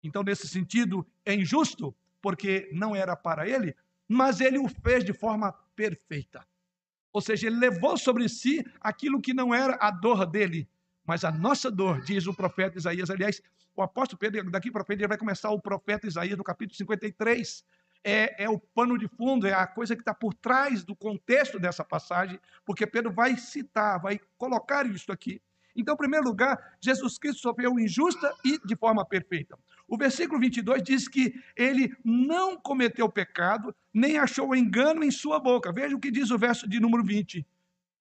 [0.03, 3.75] Então, nesse sentido, é injusto porque não era para ele,
[4.07, 6.45] mas ele o fez de forma perfeita.
[7.11, 10.67] Ou seja, ele levou sobre si aquilo que não era a dor dele,
[11.05, 13.09] mas a nossa dor, diz o profeta Isaías.
[13.09, 13.41] Aliás,
[13.75, 17.65] o apóstolo Pedro, daqui para frente, ele vai começar o profeta Isaías no capítulo 53.
[18.03, 21.57] É, é o pano de fundo, é a coisa que está por trás do contexto
[21.57, 25.41] dessa passagem, porque Pedro vai citar, vai colocar isso aqui.
[25.75, 29.57] Então, em primeiro lugar, Jesus Cristo sofreu injusta e de forma perfeita.
[29.87, 35.71] O versículo 22 diz que ele não cometeu pecado, nem achou engano em sua boca.
[35.71, 37.45] Veja o que diz o verso de número 20.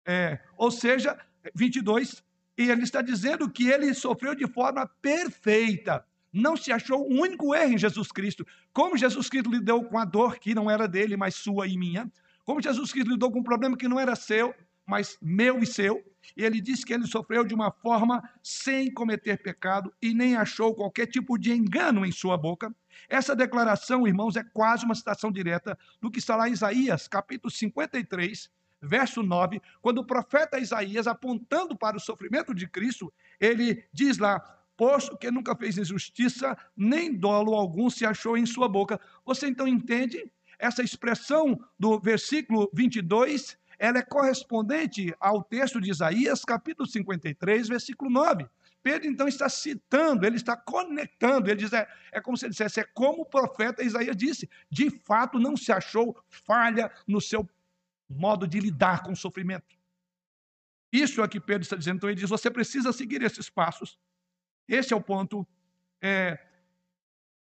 [0.06, 1.18] É, ou seja,
[1.54, 2.24] 22,
[2.58, 6.06] e ele está dizendo que ele sofreu de forma perfeita.
[6.32, 8.46] Não se achou um único erro em Jesus Cristo.
[8.72, 12.12] Como Jesus Cristo lidou com a dor que não era dele, mas sua e minha.
[12.44, 14.54] Como Jesus Cristo lidou com um problema que não era seu,
[14.86, 16.04] mas meu e seu.
[16.36, 20.74] E ele disse que ele sofreu de uma forma sem cometer pecado e nem achou
[20.74, 22.74] qualquer tipo de engano em sua boca.
[23.08, 27.52] Essa declaração, irmãos, é quase uma citação direta do que está lá em Isaías, capítulo
[27.52, 28.50] 53,
[28.84, 34.40] verso 9, quando o profeta Isaías, apontando para o sofrimento de Cristo, ele diz lá:
[34.76, 39.00] Posto que nunca fez injustiça, nem dolo algum se achou em sua boca.
[39.26, 40.30] Você então entende?
[40.60, 48.10] Essa expressão do versículo 22 ela é correspondente ao texto de Isaías, capítulo 53, versículo
[48.10, 48.48] 9.
[48.82, 52.82] Pedro então está citando, ele está conectando, ele diz, é, é como se ele dissesse,
[52.82, 57.48] é como o profeta Isaías disse, de fato não se achou falha no seu
[58.14, 59.76] modo de lidar com o sofrimento.
[60.92, 63.98] Isso é o que Pedro está dizendo, então ele diz, você precisa seguir esses passos.
[64.68, 65.48] Esse é o ponto.
[66.02, 66.38] É...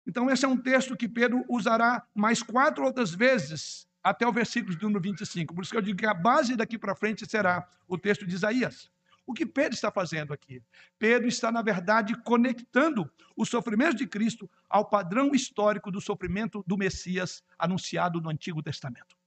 [0.06, 4.76] Então esse é um texto que Pedro usará mais quatro outras vezes até o versículo
[4.76, 5.54] de número 25.
[5.54, 8.36] Por isso que eu digo que a base daqui para frente será o texto de
[8.36, 8.92] Isaías.
[9.26, 10.64] O que Pedro está fazendo aqui?
[10.98, 16.76] Pedro está, na verdade, conectando o sofrimento de Cristo ao padrão histórico do sofrimento do
[16.76, 19.19] Messias anunciado no Antigo Testamento.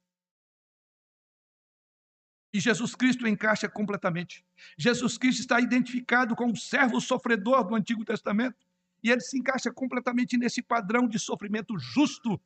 [2.52, 4.44] E Jesus Cristo encaixa completamente.
[4.76, 8.56] Jesus Cristo está identificado como servo sofredor do Antigo Testamento.
[9.02, 12.40] E ele se encaixa completamente nesse padrão de sofrimento justo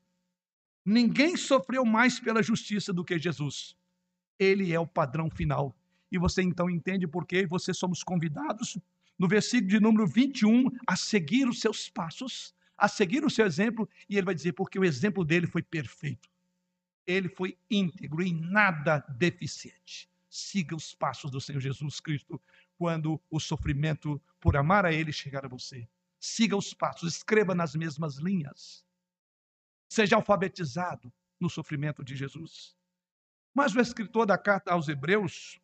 [0.89, 3.77] Ninguém sofreu mais pela justiça do que Jesus.
[4.39, 5.77] Ele é o padrão final.
[6.13, 8.79] E você então entende por que você somos convidados,
[9.19, 13.89] no versículo de número 21, a seguir os seus passos, a seguir o seu exemplo,
[14.09, 16.29] e ele vai dizer, porque o exemplo dele foi perfeito.
[17.07, 20.11] Ele foi íntegro, em nada deficiente.
[20.29, 22.41] Siga os passos do Senhor Jesus Cristo
[22.77, 25.89] quando o sofrimento por amar a Ele chegar a você.
[26.19, 28.87] Siga os passos, escreva nas mesmas linhas
[29.89, 32.77] seja alfabetizado no sofrimento de Jesus.
[33.55, 35.61] Mas o escritor da carta aos Hebreus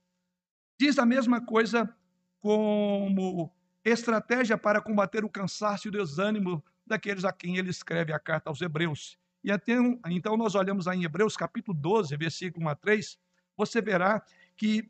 [0.79, 1.95] diz a mesma coisa
[2.41, 3.53] como
[3.85, 8.51] estratégia para combater o cansaço e o desânimo daqueles a quem ele escreve a carta
[8.51, 9.19] aos Hebreus.
[9.45, 9.73] E até,
[10.07, 13.19] então nós olhamos aí em Hebreus capítulo 12, versículo 1 a 3,
[13.57, 14.23] você verá
[14.57, 14.89] que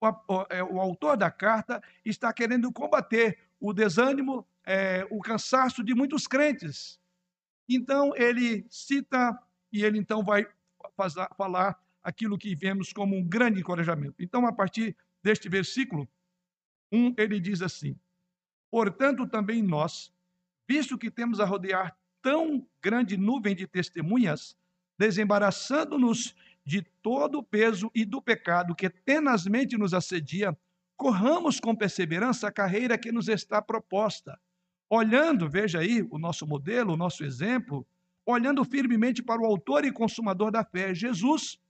[0.00, 5.82] o, o, é, o autor da carta está querendo combater o desânimo, é, o cansaço
[5.82, 7.00] de muitos crentes
[7.68, 9.38] Então, ele cita
[9.72, 10.46] e ele então vai
[11.36, 14.14] falar aquilo que vemos como um grande encorajamento.
[14.18, 16.08] Então, a partir deste versículo
[16.92, 17.98] 1, ele diz assim:
[18.70, 20.12] Portanto, também nós,
[20.68, 21.96] visto que temos a rodear
[22.26, 24.56] tão grande nuvem de testemunhas,
[24.98, 30.58] desembaraçando-nos de todo o peso e do pecado que tenazmente nos assedia,
[30.96, 34.36] corramos com perseverança a carreira que nos está proposta.
[34.90, 37.86] Olhando, veja aí o nosso modelo, o nosso exemplo,
[38.26, 41.60] olhando firmemente para o autor e consumador da fé, Jesus.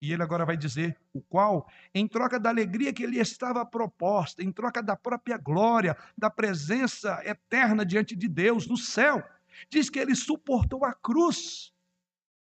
[0.00, 4.42] E ele agora vai dizer o qual, em troca da alegria que lhe estava proposta,
[4.42, 9.22] em troca da própria glória, da presença eterna diante de Deus no céu,
[9.68, 11.72] diz que ele suportou a cruz,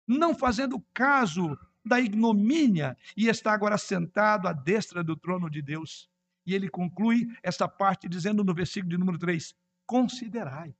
[0.06, 6.08] não fazendo caso da ignomínia e está agora sentado à destra do trono de Deus.
[6.46, 9.54] E ele conclui essa parte dizendo no versículo de número 3:
[9.86, 10.74] Considerai.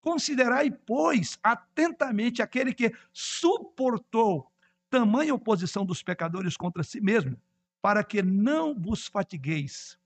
[0.00, 4.50] Considerai, pois, atentamente aquele que suportou
[4.88, 7.40] tamanha oposição dos pecadores contra si mesmo,
[7.82, 9.98] para que não vos fatigueis,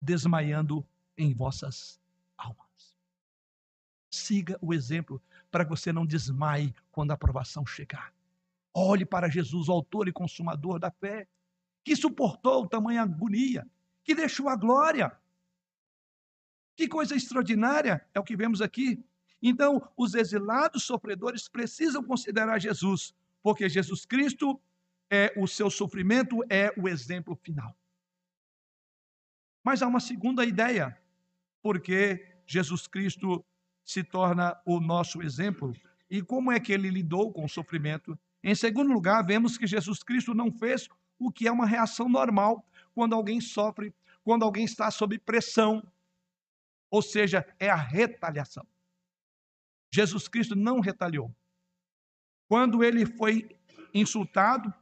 [0.00, 0.86] desmaiando
[1.16, 2.00] em vossas.
[4.18, 8.12] Siga o exemplo para que você não desmaie quando a aprovação chegar.
[8.74, 11.26] Olhe para Jesus, o autor e consumador da fé,
[11.84, 13.66] que suportou tamanha agonia,
[14.04, 15.16] que deixou a glória.
[16.76, 19.02] Que coisa extraordinária é o que vemos aqui.
[19.40, 24.60] Então, os exilados sofredores precisam considerar Jesus, porque Jesus Cristo
[25.10, 27.74] é o seu sofrimento é o exemplo final.
[29.64, 31.00] Mas há uma segunda ideia,
[31.62, 33.44] porque Jesus Cristo
[33.88, 35.74] se torna o nosso exemplo.
[36.10, 38.18] E como é que ele lidou com o sofrimento?
[38.44, 42.62] Em segundo lugar, vemos que Jesus Cristo não fez o que é uma reação normal
[42.94, 45.82] quando alguém sofre, quando alguém está sob pressão.
[46.90, 48.66] Ou seja, é a retaliação.
[49.90, 51.34] Jesus Cristo não retaliou.
[52.46, 53.56] Quando ele foi
[53.94, 54.72] insultado,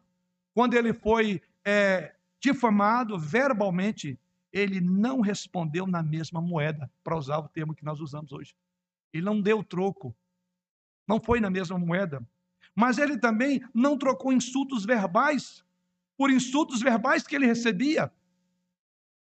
[0.53, 4.19] quando ele foi é, difamado verbalmente,
[4.53, 8.53] ele não respondeu na mesma moeda, para usar o termo que nós usamos hoje.
[9.13, 10.15] Ele não deu troco.
[11.07, 12.27] Não foi na mesma moeda.
[12.75, 15.65] Mas ele também não trocou insultos verbais
[16.17, 18.13] por insultos verbais que ele recebia.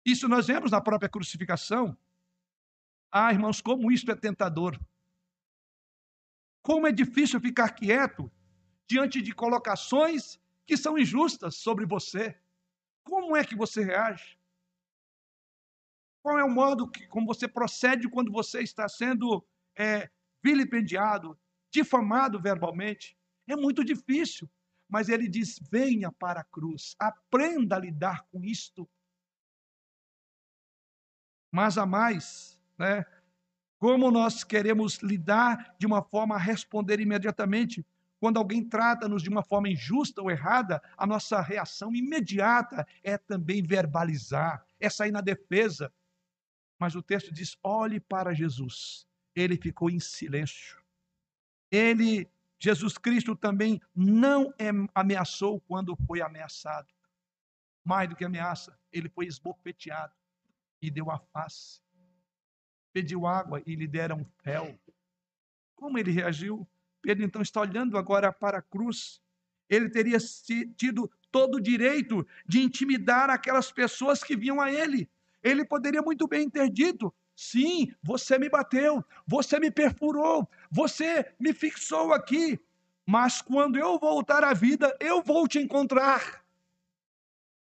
[0.05, 1.97] Isso nós vemos na própria crucificação.
[3.11, 4.79] Ah, irmãos, como isto é tentador.
[6.61, 8.31] Como é difícil ficar quieto
[8.87, 12.37] diante de colocações que são injustas sobre você.
[13.03, 14.37] Como é que você reage?
[16.21, 19.45] Qual é o modo que, como você procede quando você está sendo
[19.77, 20.09] é,
[20.43, 21.39] vilipendiado,
[21.71, 23.17] difamado verbalmente?
[23.47, 24.49] É muito difícil.
[24.89, 28.89] Mas ele diz: venha para a cruz, aprenda a lidar com isto.
[31.51, 33.05] Mas a mais, né?
[33.79, 37.85] Como nós queremos lidar de uma forma a responder imediatamente.
[38.19, 43.61] Quando alguém trata-nos de uma forma injusta ou errada, a nossa reação imediata é também
[43.61, 45.93] verbalizar, é sair na defesa.
[46.79, 49.06] Mas o texto diz: olhe para Jesus.
[49.37, 50.81] Ele ficou em silêncio.
[51.71, 52.27] Ele
[52.59, 54.51] Jesus Cristo também não
[54.95, 56.87] ameaçou quando foi ameaçado.
[57.85, 60.13] Mais do que ameaça, ele foi esbofeteado
[60.81, 61.79] e deu a face.
[62.91, 64.75] Pediu água e lhe deram fel.
[65.75, 66.67] Como ele reagiu?
[66.99, 69.21] Pedro então está olhando agora para a cruz.
[69.69, 70.17] Ele teria
[70.75, 75.07] tido todo o direito de intimidar aquelas pessoas que vinham a ele.
[75.43, 81.53] Ele poderia muito bem ter dito: Sim, você me bateu, você me perfurou, você me
[81.53, 82.59] fixou aqui,
[83.05, 86.43] mas quando eu voltar à vida, eu vou te encontrar.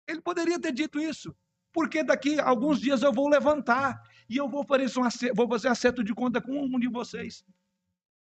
[0.06, 1.36] Ele poderia ter dito isso,
[1.70, 5.46] porque daqui a alguns dias eu vou levantar e eu vou fazer, um acerto, vou
[5.46, 7.44] fazer acerto de conta com um de vocês.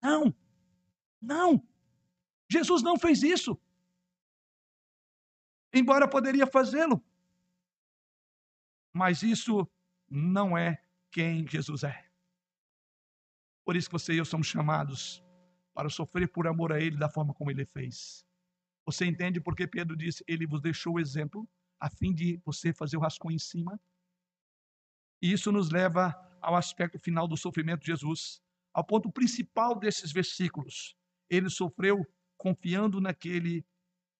[0.03, 0.35] Não,
[1.23, 1.65] não.
[2.51, 3.57] Jesus não fez isso.
[5.73, 7.01] Embora poderia fazê-lo.
[8.93, 9.69] Mas isso
[10.11, 12.07] não é quem Jesus é.
[13.65, 15.23] Por isso que você e eu somos chamados
[15.75, 18.25] para sofrer por amor a Ele da forma como Ele fez.
[18.87, 21.49] Você entende porque Pedro disse, Ele vos deixou o exemplo,
[21.79, 23.79] a fim de você fazer o rascunho em cima?
[25.21, 28.41] E isso nos leva ao aspecto final do sofrimento de Jesus,
[28.73, 30.97] ao ponto principal desses versículos.
[31.29, 32.07] Ele sofreu
[32.37, 33.67] confiando naquele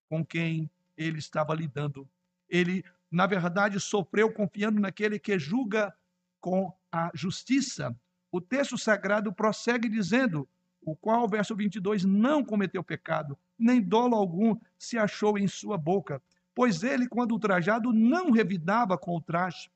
[0.09, 2.09] com quem ele estava lidando.
[2.47, 5.95] Ele, na verdade, sofreu confiando naquele que julga
[6.39, 7.95] com a justiça.
[8.31, 10.47] O texto sagrado prossegue dizendo:
[10.81, 16.21] o qual, verso 22, não cometeu pecado, nem dolo algum se achou em sua boca,
[16.55, 19.69] pois ele, quando ultrajado, não revidava com o traje.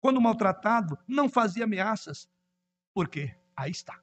[0.00, 2.28] Quando maltratado, não fazia ameaças.
[2.94, 3.34] Por quê?
[3.56, 4.00] Aí está.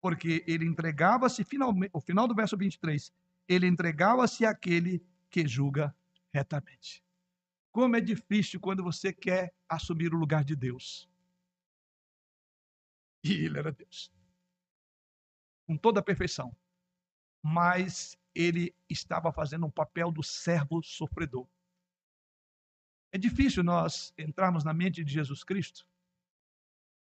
[0.00, 3.12] Porque ele entregava-se, finalmente, o final do verso 23,
[3.48, 5.94] ele entregava-se àquele que julga
[6.32, 7.03] retamente.
[7.74, 11.10] Como é difícil quando você quer assumir o lugar de Deus.
[13.24, 14.12] E ele era Deus.
[15.66, 16.56] Com toda a perfeição.
[17.42, 21.48] Mas ele estava fazendo um papel do servo sofredor.
[23.10, 25.84] É difícil nós entrarmos na mente de Jesus Cristo.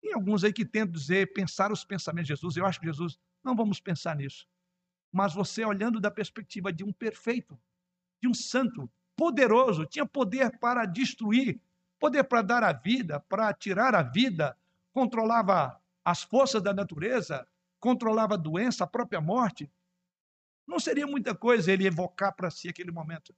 [0.01, 2.57] Tem alguns aí que tentam dizer, pensar os pensamentos de Jesus.
[2.57, 4.49] Eu acho que Jesus, não vamos pensar nisso.
[5.11, 7.55] Mas você olhando da perspectiva de um perfeito,
[8.19, 11.59] de um santo, poderoso, tinha poder para destruir,
[11.99, 14.57] poder para dar a vida, para tirar a vida,
[14.93, 17.47] controlava as forças da natureza,
[17.79, 19.71] controlava a doença, a própria morte.
[20.67, 23.35] Não seria muita coisa ele evocar para si aquele momento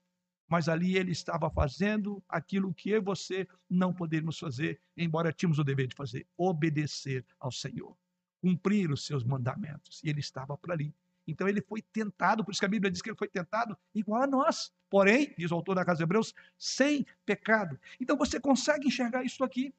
[0.48, 5.60] mas ali ele estava fazendo aquilo que eu e você não poderíamos fazer, embora tínhamos
[5.60, 7.98] o dever de fazer: obedecer ao Senhor,
[8.42, 10.02] cumprir os seus mandamentos.
[10.04, 10.96] E ele estava por ali.
[11.28, 14.24] Então ele foi tentado, por isso que a Bíblia diz que ele foi tentado igual
[14.24, 14.72] a nós.
[14.90, 17.78] Porém, diz o autor da Casa de Hebreus, sem pecado.
[18.00, 19.74] Então você consegue enxergar isso aqui.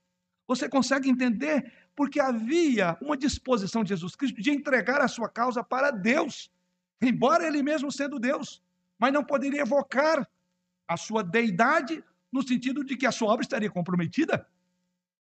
[0.46, 5.64] Você consegue entender porque havia uma disposição de Jesus Cristo de entregar a sua causa
[5.64, 6.50] para Deus,
[7.00, 8.62] embora ele mesmo sendo Deus,
[8.98, 10.28] mas não poderia evocar
[10.86, 14.46] a sua deidade, no sentido de que a sua obra estaria comprometida.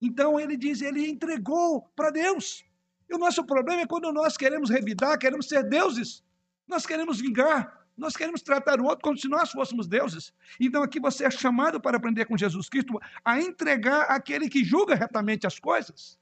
[0.01, 2.65] Então ele diz, ele entregou para Deus.
[3.11, 6.23] E o nosso problema é quando nós queremos revidar, queremos ser deuses,
[6.65, 10.33] nós queremos vingar, nós queremos tratar o outro como se nós fôssemos deuses.
[10.57, 14.95] Então aqui você é chamado para aprender com Jesus Cristo a entregar aquele que julga
[14.95, 16.17] retamente as coisas.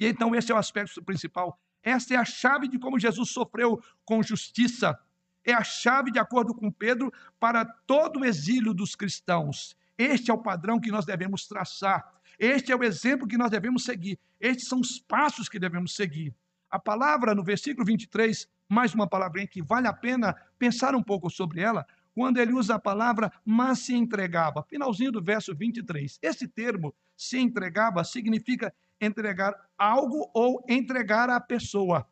[0.00, 1.60] E então esse é o aspecto principal.
[1.82, 4.98] Essa é a chave de como Jesus sofreu com justiça
[5.44, 9.76] é a chave, de acordo com Pedro, para todo o exílio dos cristãos.
[9.98, 12.10] Este é o padrão que nós devemos traçar.
[12.38, 14.18] Este é o exemplo que nós devemos seguir.
[14.40, 16.34] Estes são os passos que devemos seguir.
[16.70, 21.30] A palavra no versículo 23, mais uma palavrinha que vale a pena pensar um pouco
[21.30, 24.62] sobre ela, quando ele usa a palavra mas se entregava.
[24.62, 26.18] Finalzinho do verso 23.
[26.22, 32.06] Esse termo, se entregava, significa entregar algo ou entregar a pessoa.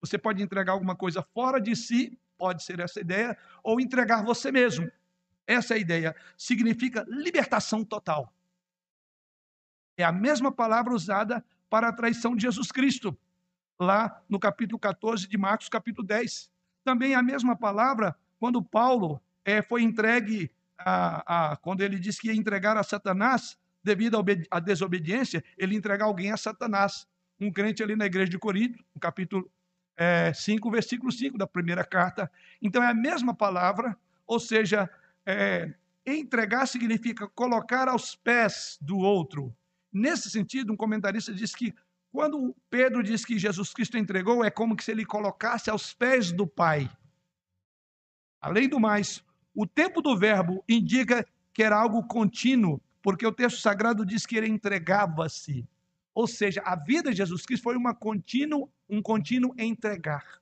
[0.00, 4.50] Você pode entregar alguma coisa fora de si pode ser essa ideia, ou entregar você
[4.50, 4.90] mesmo.
[5.46, 6.16] Essa é a ideia.
[6.38, 8.32] Significa libertação total.
[10.00, 13.16] É a mesma palavra usada para a traição de Jesus Cristo,
[13.78, 16.50] lá no capítulo 14 de Marcos, capítulo 10.
[16.82, 22.20] Também é a mesma palavra quando Paulo é, foi entregue, a, a, quando ele disse
[22.20, 24.18] que ia entregar a Satanás, devido
[24.50, 27.06] à desobediência, ele entregar alguém a Satanás.
[27.38, 29.50] Um crente ali na igreja de Corinto, no capítulo
[29.98, 32.30] é, 5, versículo 5 da primeira carta.
[32.62, 33.94] Então é a mesma palavra,
[34.26, 34.88] ou seja,
[35.26, 35.74] é,
[36.06, 39.54] entregar significa colocar aos pés do outro.
[39.92, 41.74] Nesse sentido, um comentarista diz que
[42.12, 46.46] quando Pedro diz que Jesus Cristo entregou, é como se ele colocasse aos pés do
[46.46, 46.90] Pai.
[48.40, 49.22] Além do mais,
[49.54, 54.36] o tempo do verbo indica que era algo contínuo, porque o texto sagrado diz que
[54.36, 55.66] ele entregava-se.
[56.14, 60.40] Ou seja, a vida de Jesus Cristo foi uma contínuo, um contínuo entregar.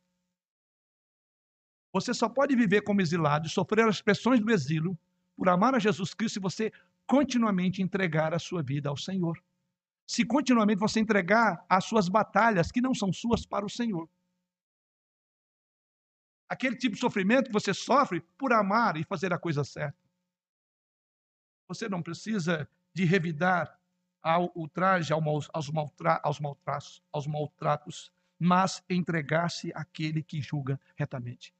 [1.92, 4.98] Você só pode viver como exilado e sofrer as pressões do exílio
[5.36, 6.72] por amar a Jesus Cristo se você
[7.08, 9.42] continuamente entregar a sua vida ao Senhor.
[10.06, 14.08] Se continuamente você entregar as suas batalhas que não são suas para o Senhor.
[16.48, 19.98] Aquele tipo de sofrimento que você sofre por amar e fazer a coisa certa.
[21.66, 23.78] Você não precisa de revidar
[24.22, 31.54] ao ultraje, aos, maltra, aos, maltratos, aos maltratos, mas entregar-se àquele que julga retamente.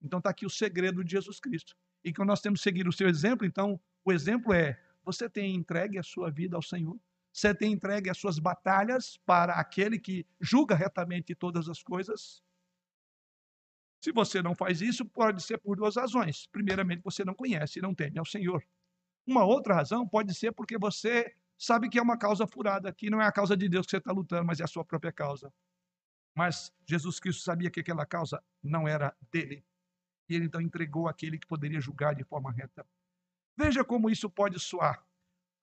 [0.00, 1.76] Então está aqui o segredo de Jesus Cristo.
[2.04, 5.54] E que nós temos que seguir o seu exemplo, então o exemplo é: você tem
[5.54, 6.98] entregue a sua vida ao Senhor?
[7.32, 12.42] Você tem entregue as suas batalhas para aquele que julga retamente todas as coisas?
[14.02, 16.46] Se você não faz isso, pode ser por duas razões.
[16.48, 18.62] Primeiramente, você não conhece e não teme ao Senhor.
[19.26, 23.22] Uma outra razão pode ser porque você sabe que é uma causa furada, que não
[23.22, 25.52] é a causa de Deus que você está lutando, mas é a sua própria causa.
[26.36, 29.64] Mas Jesus Cristo sabia que aquela causa não era dele.
[30.28, 32.84] E ele então entregou aquele que poderia julgar de forma reta.
[33.56, 35.04] Veja como isso pode soar.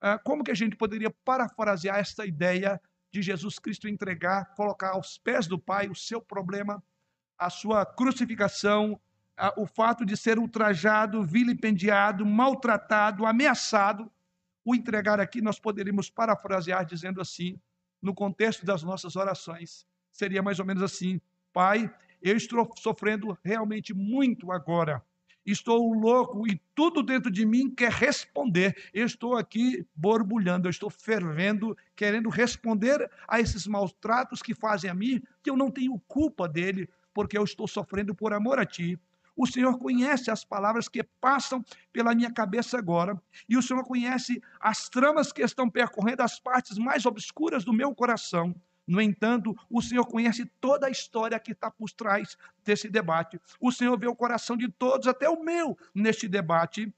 [0.01, 2.81] Ah, como que a gente poderia parafrasear esta ideia
[3.11, 6.83] de Jesus Cristo entregar, colocar aos pés do Pai o seu problema,
[7.37, 8.99] a sua crucificação,
[9.55, 14.11] o fato de ser ultrajado, vilipendiado, maltratado, ameaçado,
[14.65, 17.59] o entregar aqui, nós poderíamos parafrasear dizendo assim,
[18.01, 21.21] no contexto das nossas orações, seria mais ou menos assim:
[21.53, 25.03] Pai, eu estou sofrendo realmente muito agora.
[25.45, 28.75] Estou louco e tudo dentro de mim quer responder.
[28.93, 34.89] Eu estou aqui borbulhando, eu estou fervendo, querendo responder a esses maus tratos que fazem
[34.89, 38.65] a mim, que eu não tenho culpa dele, porque eu estou sofrendo por amor a
[38.65, 38.99] ti.
[39.35, 41.63] O Senhor conhece as palavras que passam
[41.93, 43.17] pela minha cabeça agora,
[43.47, 47.95] e o Senhor conhece as tramas que estão percorrendo as partes mais obscuras do meu
[47.95, 48.53] coração.
[48.89, 52.35] No entanto, o Senhor conhece toda a história que está por trás
[52.65, 53.39] desse debate.
[53.61, 56.91] O Senhor vê o coração de todos, até o meu, neste debate.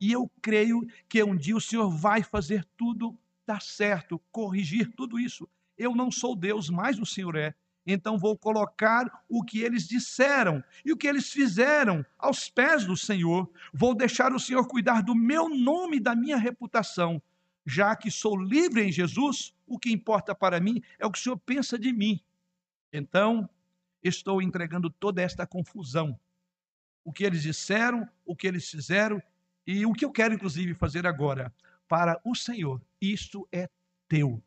[0.00, 5.16] E eu creio que um dia o Senhor vai fazer tudo dar certo, corrigir tudo
[5.16, 5.48] isso.
[5.78, 7.54] Eu não sou Deus, mas o Senhor é.
[7.86, 12.96] Então vou colocar o que eles disseram e o que eles fizeram aos pés do
[12.96, 13.48] Senhor.
[13.72, 17.22] Vou deixar o Senhor cuidar do meu nome e da minha reputação.
[17.66, 21.22] Já que sou livre em Jesus, o que importa para mim é o que o
[21.22, 22.20] Senhor pensa de mim.
[22.92, 23.50] Então,
[24.00, 26.18] estou entregando toda esta confusão.
[27.04, 29.20] O que eles disseram, o que eles fizeram
[29.66, 31.52] e o que eu quero, inclusive, fazer agora
[31.88, 32.80] para o Senhor.
[33.00, 33.68] Isto é
[34.08, 34.40] teu.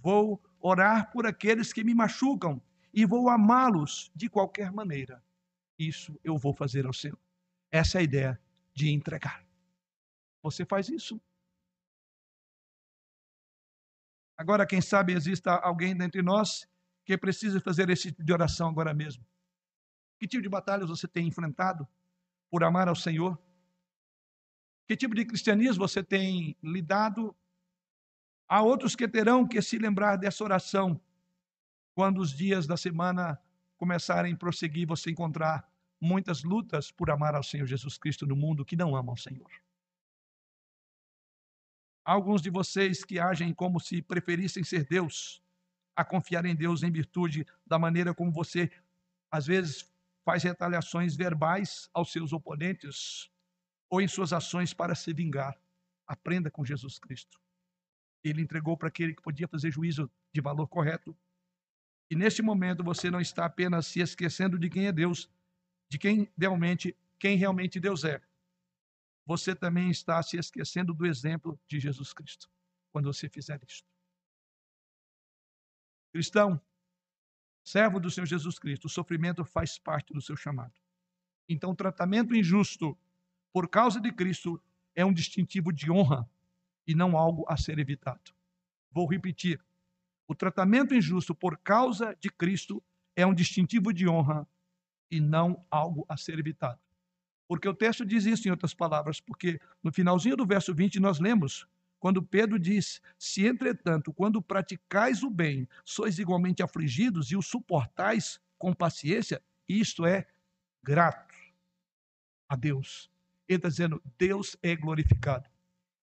[0.00, 2.60] Vou orar por aqueles que me machucam
[2.92, 5.22] e vou amá-los de qualquer maneira.
[5.78, 7.18] Isso eu vou fazer ao Senhor.
[7.70, 8.40] Essa é a ideia
[8.72, 9.44] de entregar.
[10.42, 11.20] Você faz isso?
[14.36, 16.66] Agora, quem sabe exista alguém dentre nós
[17.04, 19.24] que precisa fazer esse tipo de oração agora mesmo.
[20.18, 21.86] Que tipo de batalhas você tem enfrentado
[22.50, 23.38] por amar ao Senhor?
[24.86, 27.34] Que tipo de cristianismo você tem lidado
[28.48, 31.00] Há outros que terão que se lembrar dessa oração
[31.94, 33.40] quando os dias da semana
[33.76, 35.66] começarem a prosseguir, você encontrar
[36.00, 39.50] muitas lutas por amar ao Senhor Jesus Cristo no mundo que não amam ao Senhor.
[42.04, 45.42] Alguns de vocês que agem como se preferissem ser Deus,
[45.96, 48.70] a confiar em Deus em virtude da maneira como você,
[49.30, 49.90] às vezes,
[50.24, 53.30] faz retaliações verbais aos seus oponentes
[53.88, 55.56] ou em suas ações para se vingar.
[56.06, 57.44] Aprenda com Jesus Cristo
[58.24, 61.16] ele entregou para aquele que podia fazer juízo de valor correto.
[62.10, 65.30] E neste momento você não está apenas se esquecendo de quem é Deus,
[65.90, 68.20] de quem realmente, quem realmente Deus é.
[69.26, 72.48] Você também está se esquecendo do exemplo de Jesus Cristo
[72.92, 73.88] quando você fizer isto.
[76.12, 76.60] Cristão,
[77.64, 80.74] servo do Senhor Jesus Cristo, o sofrimento faz parte do seu chamado.
[81.48, 82.96] Então, o tratamento injusto
[83.52, 84.62] por causa de Cristo
[84.94, 86.28] é um distintivo de honra
[86.86, 88.32] e não algo a ser evitado.
[88.90, 89.60] Vou repetir.
[90.26, 92.82] O tratamento injusto por causa de Cristo
[93.16, 94.46] é um distintivo de honra
[95.10, 96.80] e não algo a ser evitado.
[97.46, 101.18] Porque o texto diz isso em outras palavras, porque no finalzinho do verso 20 nós
[101.18, 101.66] lemos
[102.04, 108.38] quando Pedro diz: Se entretanto, quando praticais o bem, sois igualmente afligidos e o suportais
[108.58, 110.26] com paciência, isto é
[110.82, 111.34] grato
[112.46, 113.10] a Deus.
[113.48, 115.48] Ele está dizendo: Deus é glorificado.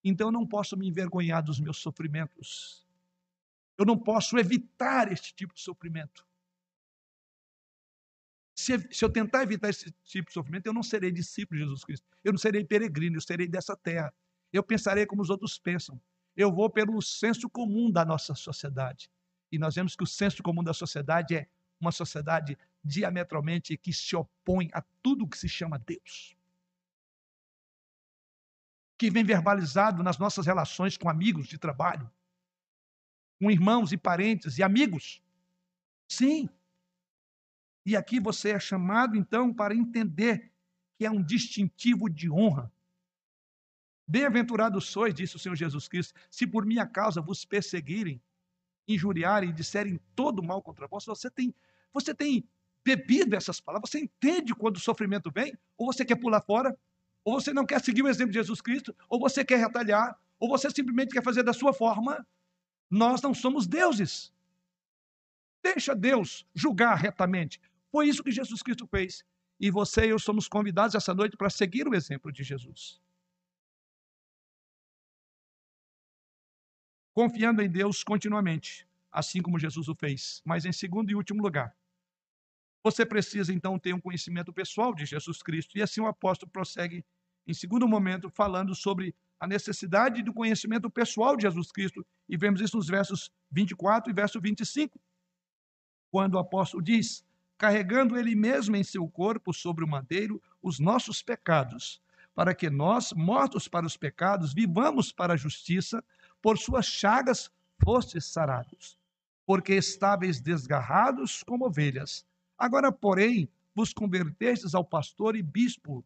[0.02, 2.84] Então eu não posso me envergonhar dos meus sofrimentos.
[3.78, 6.26] Eu não posso evitar este tipo de sofrimento.
[8.54, 11.84] Se, se, eu tentar evitar esse tipo de sofrimento, eu não serei discípulo de Jesus
[11.84, 12.06] Cristo.
[12.22, 14.12] Eu não serei peregrino, eu serei dessa terra.
[14.52, 16.00] Eu pensarei como os outros pensam.
[16.36, 19.10] Eu vou pelo senso comum da nossa sociedade.
[19.50, 21.48] E nós vemos que o senso comum da sociedade é
[21.80, 26.36] uma sociedade diametralmente que se opõe a tudo que se chama Deus
[29.02, 32.08] que vem verbalizado nas nossas relações com amigos de trabalho,
[33.40, 35.20] com irmãos e parentes e amigos.
[36.06, 36.48] Sim.
[37.84, 40.52] E aqui você é chamado, então, para entender
[40.96, 42.72] que é um distintivo de honra.
[44.06, 48.22] Bem-aventurados sois, disse o Senhor Jesus Cristo, se por minha causa vos perseguirem,
[48.86, 51.04] injuriarem e disserem todo mal contra vós.
[51.06, 51.54] Você tem,
[51.92, 52.48] você tem
[52.84, 56.76] bebido essas palavras, você entende quando o sofrimento vem, ou você quer pular fora?
[57.24, 60.48] ou você não quer seguir o exemplo de Jesus Cristo, ou você quer retalhar, ou
[60.48, 62.26] você simplesmente quer fazer da sua forma.
[62.90, 64.32] Nós não somos deuses.
[65.62, 67.60] Deixa Deus julgar retamente.
[67.92, 69.22] Foi isso que Jesus Cristo fez.
[69.60, 73.00] E você e eu somos convidados essa noite para seguir o exemplo de Jesus.
[77.14, 80.42] Confiando em Deus continuamente, assim como Jesus o fez.
[80.44, 81.76] Mas em segundo e último lugar,
[82.82, 85.76] você precisa então ter um conhecimento pessoal de Jesus Cristo.
[85.76, 87.04] E assim o apóstolo prossegue
[87.46, 92.04] em segundo momento falando sobre a necessidade do conhecimento pessoal de Jesus Cristo.
[92.26, 94.98] E vemos isso nos versos 24 e verso 25.
[96.10, 97.24] Quando o apóstolo diz:
[97.62, 102.02] carregando ele mesmo em seu corpo sobre o madeiro os nossos pecados,
[102.34, 106.02] para que nós, mortos para os pecados, vivamos para a justiça,
[106.42, 108.98] por suas chagas fostes sarados,
[109.46, 112.26] porque estáveis desgarrados como ovelhas
[112.58, 116.04] Agora, porém, vos convertestes ao pastor e bispo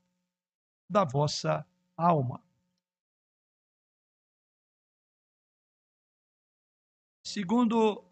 [0.89, 2.43] da vossa alma.
[7.23, 8.05] Segundo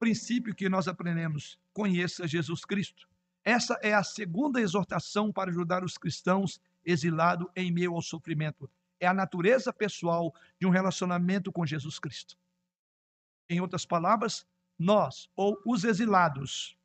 [0.00, 3.06] princípio que nós aprendemos, conheça Jesus Cristo.
[3.44, 8.70] Essa é a segunda exortação para ajudar os cristãos exilados em meio ao sofrimento.
[8.98, 12.34] É a natureza pessoal de um relacionamento com Jesus Cristo.
[13.46, 14.46] Em outras palavras,
[14.78, 16.78] nós, ou os exilados,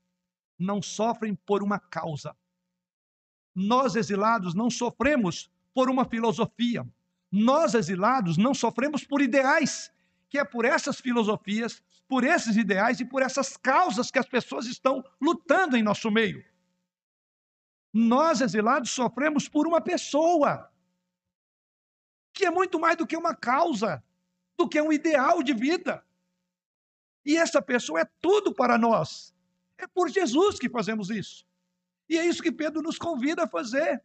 [0.59, 2.35] não sofrem por uma causa.
[3.55, 6.85] Nós, exilados, não sofremos por uma filosofia.
[7.31, 9.89] Nós, exilados, não sofremos por ideais,
[10.31, 14.65] que é por essas filosofias, por esses ideais e por essas causas que as pessoas
[14.65, 16.41] estão lutando em nosso meio.
[17.93, 20.71] Nós, exilados, sofremos por uma pessoa,
[22.33, 24.01] que é muito mais do que uma causa,
[24.57, 26.01] do que um ideal de vida.
[27.25, 29.35] E essa pessoa é tudo para nós.
[29.77, 31.45] É por Jesus que fazemos isso.
[32.07, 34.01] E é isso que Pedro nos convida a fazer.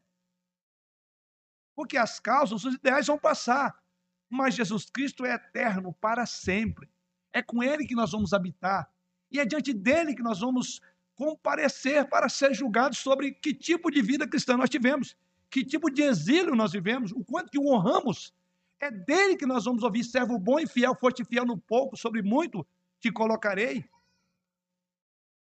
[1.77, 3.81] Porque as causas, os ideais vão passar,
[4.29, 6.89] mas Jesus Cristo é eterno para sempre.
[7.33, 8.91] É com Ele que nós vamos habitar.
[9.31, 10.81] E é diante dele que nós vamos
[11.15, 15.17] comparecer para ser julgados sobre que tipo de vida cristã nós tivemos,
[15.51, 18.35] que tipo de exílio nós vivemos, o quanto que o honramos.
[18.79, 22.21] É dele que nós vamos ouvir, servo bom e fiel, foste fiel no pouco, sobre
[22.23, 22.67] muito
[23.01, 23.85] te colocarei.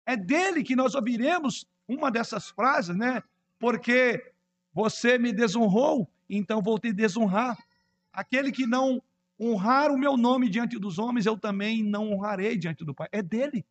[0.05, 3.23] É dele que nós ouviremos uma dessas frases, né?
[3.57, 4.33] Porque
[4.73, 7.57] você me desonrou, então vou te desonrar.
[8.13, 9.01] Aquele que não
[9.39, 13.09] honrar o meu nome diante dos homens, eu também não honrarei diante do Pai.
[13.11, 13.65] É dele.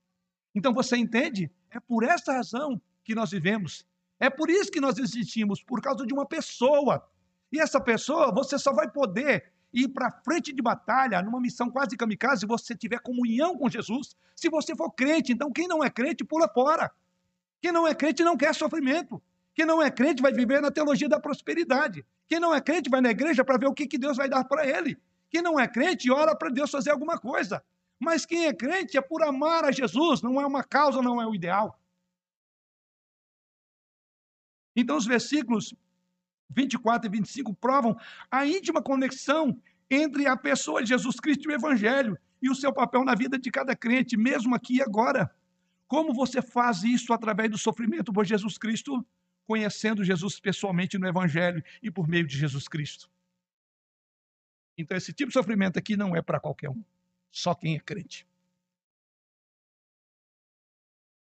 [0.54, 1.50] Então você entende?
[1.70, 3.86] É por essa razão que nós vivemos.
[4.18, 7.08] É por isso que nós existimos, por causa de uma pessoa.
[7.50, 11.96] E essa pessoa, você só vai poder ir para frente de batalha, numa missão quase
[11.96, 15.32] kamikaze, se você tiver comunhão com Jesus, se você for crente.
[15.32, 16.90] Então, quem não é crente, pula fora.
[17.60, 19.22] Quem não é crente não quer sofrimento.
[19.54, 22.04] Quem não é crente vai viver na teologia da prosperidade.
[22.28, 24.44] Quem não é crente vai na igreja para ver o que, que Deus vai dar
[24.44, 24.98] para ele.
[25.28, 27.62] Quem não é crente ora para Deus fazer alguma coisa.
[27.98, 31.26] Mas quem é crente é por amar a Jesus, não é uma causa, não é
[31.26, 31.78] o ideal.
[34.74, 35.74] Então, os versículos
[36.50, 37.96] 24 e 25 provam
[38.30, 39.56] a íntima conexão
[39.90, 43.38] entre a pessoa de Jesus Cristo e o Evangelho e o seu papel na vida
[43.38, 45.30] de cada crente, mesmo aqui e agora.
[45.86, 49.04] Como você faz isso através do sofrimento por Jesus Cristo?
[49.46, 53.10] Conhecendo Jesus pessoalmente no Evangelho e por meio de Jesus Cristo.
[54.76, 56.82] Então, esse tipo de sofrimento aqui não é para qualquer um,
[57.30, 58.26] só quem é crente.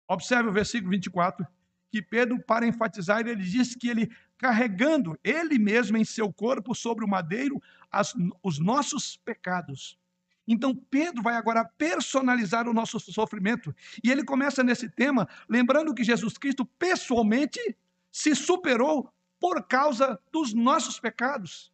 [0.08, 1.46] Observe o versículo 24
[1.92, 7.06] que Pedro, para enfatizar, ele diz que ele, carregando ele mesmo em seu corpo sobre
[7.06, 8.14] o madeiro as,
[8.44, 9.98] os nossos pecados.
[10.48, 13.74] Então, Pedro vai agora personalizar o nosso sofrimento.
[14.04, 17.60] E ele começa nesse tema, lembrando que Jesus Cristo pessoalmente
[18.16, 21.70] se superou por causa dos nossos pecados.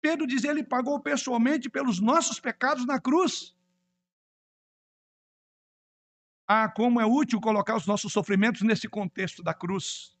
[0.00, 3.54] Pedro diz: ele pagou pessoalmente pelos nossos pecados na cruz.
[6.48, 10.16] Ah, como é útil colocar os nossos sofrimentos nesse contexto da cruz.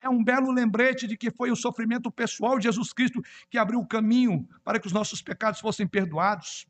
[0.00, 3.80] É um belo lembrete de que foi o sofrimento pessoal de Jesus Cristo que abriu
[3.80, 6.66] o caminho para que os nossos pecados fossem perdoados,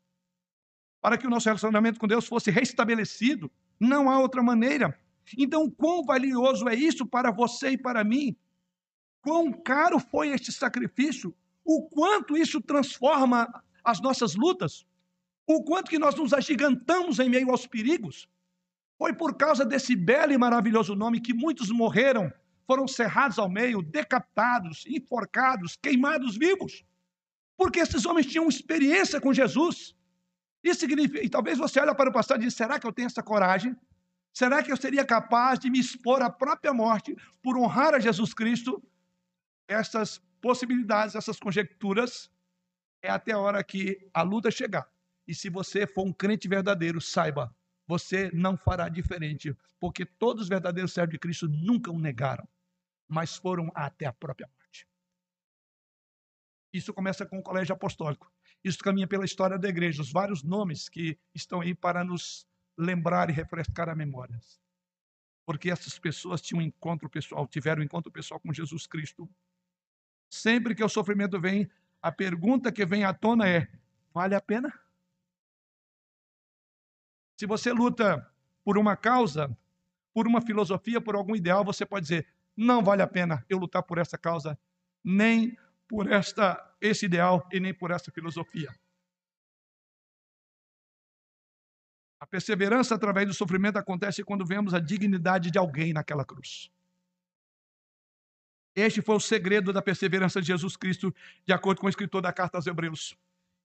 [1.01, 3.49] para que o nosso relacionamento com Deus fosse restabelecido.
[3.79, 4.99] Não há outra maneira.
[5.37, 8.37] Então, quão valioso é isso para você e para mim?
[9.20, 11.35] Quão caro foi este sacrifício?
[11.64, 13.49] O quanto isso transforma
[13.83, 14.87] as nossas lutas?
[15.47, 18.29] O quanto que nós nos agigantamos em meio aos perigos?
[18.99, 22.33] Foi por causa desse belo e maravilhoso nome que muitos morreram,
[22.66, 26.85] foram cerrados ao meio, decapitados, enforcados, queimados vivos.
[27.57, 29.95] Porque esses homens tinham experiência com Jesus.
[30.62, 33.07] Isso significa, e talvez você olhe para o passado e diz: será que eu tenho
[33.07, 33.77] essa coragem?
[34.37, 38.34] Será que eu seria capaz de me expor à própria morte por honrar a Jesus
[38.34, 38.87] Cristo?
[39.66, 42.30] Essas possibilidades, essas conjecturas,
[43.01, 44.87] é até a hora que a luta chegar.
[45.26, 47.51] E se você for um crente verdadeiro, saiba,
[47.87, 52.47] você não fará diferente, porque todos os verdadeiros servos de Cristo nunca o negaram,
[53.09, 54.87] mas foram até a própria morte.
[56.74, 58.30] Isso começa com o colégio apostólico.
[58.62, 62.47] Isso caminha pela história da igreja, os vários nomes que estão aí para nos
[62.77, 64.39] lembrar e refrescar a memória.
[65.45, 69.29] Porque essas pessoas tinham um encontro pessoal, tiveram um encontro pessoal com Jesus Cristo.
[70.29, 71.70] Sempre que o sofrimento vem,
[72.03, 73.68] a pergunta que vem à tona é:
[74.12, 74.72] vale a pena?
[77.37, 78.29] Se você luta
[78.64, 79.57] por uma causa,
[80.12, 83.83] por uma filosofia, por algum ideal, você pode dizer: não vale a pena eu lutar
[83.83, 84.59] por essa causa,
[85.05, 85.57] nem
[85.87, 88.74] por esta esse ideal e nem por essa filosofia.
[92.19, 96.71] A perseverança através do sofrimento acontece quando vemos a dignidade de alguém naquela cruz.
[98.75, 101.14] Este foi o segredo da perseverança de Jesus Cristo,
[101.47, 103.17] de acordo com o escritor da carta aos Hebreus.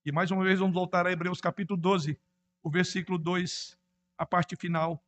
[0.04, 2.18] E mais uma vez vamos voltar a Hebreus capítulo 12,
[2.62, 3.78] o versículo 2,
[4.16, 5.02] a parte final.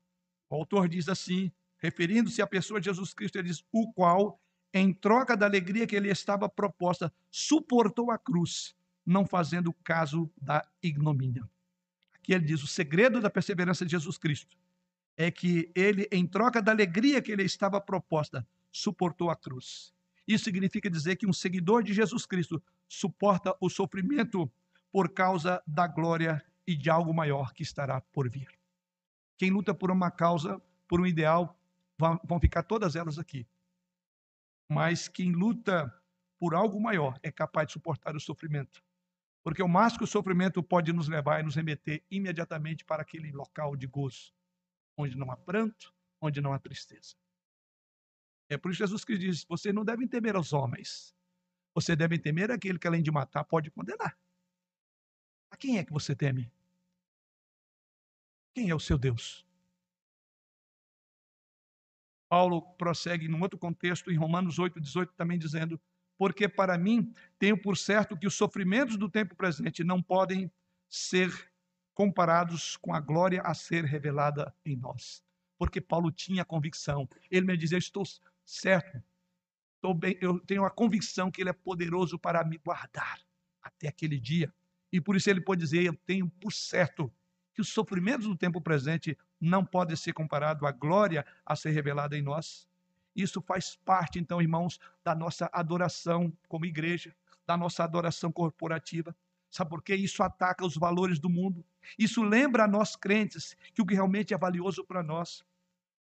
[0.49, 4.40] O autor diz assim, referindo-se à pessoa de Jesus Cristo, ele diz: O qual,
[4.72, 8.74] em troca da alegria que ele estava proposta, suportou a cruz,
[9.05, 11.49] não fazendo caso da ignomínia.
[12.24, 14.56] Aqui ele diz: o segredo da perseverança de Jesus Cristo
[15.14, 19.92] é que ele, em troca da alegria que ele estava proposta, suportou a cruz.
[20.26, 24.50] Isso significa dizer que um seguidor de Jesus Cristo suporta o sofrimento
[24.90, 28.48] por causa da glória e de algo maior que estará por vir.
[29.36, 30.58] Quem luta por uma causa,
[30.88, 31.54] por um ideal,
[31.98, 33.46] vão ficar todas elas aqui.
[34.66, 35.92] Mas quem luta
[36.38, 38.82] por algo maior é capaz de suportar o sofrimento.
[39.45, 43.30] Porque o máximo que o sofrimento pode nos levar é nos remeter imediatamente para aquele
[43.30, 44.32] local de gozo,
[44.97, 47.14] onde não há pranto, onde não há tristeza.
[48.49, 51.14] É por isso que Jesus Cristo diz: vocês não devem temer aos homens.
[51.74, 54.18] Você deve temer aquele que, além de matar, pode condenar.
[55.51, 56.51] A quem é que você teme?
[58.55, 59.47] Quem é o seu Deus?
[62.30, 65.78] Paulo prossegue num outro contexto, em Romanos 8, 18, também dizendo:
[66.16, 70.50] Porque para mim tenho por certo que os sofrimentos do tempo presente não podem
[70.88, 71.30] ser
[71.92, 75.24] comparados com a glória a ser revelada em nós.
[75.58, 77.08] Porque Paulo tinha convicção.
[77.30, 78.04] Ele me dizia: Estou
[78.44, 79.02] certo.
[79.76, 83.20] Estou bem, eu tenho a convicção que Ele é poderoso para me guardar
[83.62, 84.52] até aquele dia.
[84.92, 87.12] E por isso ele pode dizer: Eu tenho por certo
[87.52, 92.16] que os sofrimentos do tempo presente não podem ser comparados à glória a ser revelada
[92.16, 92.68] em nós.
[93.14, 97.14] Isso faz parte, então, irmãos, da nossa adoração como igreja,
[97.46, 99.14] da nossa adoração corporativa.
[99.50, 99.94] Sabe por quê?
[99.94, 101.64] Isso ataca os valores do mundo.
[101.98, 105.44] Isso lembra a nós crentes que o que realmente é valioso para nós.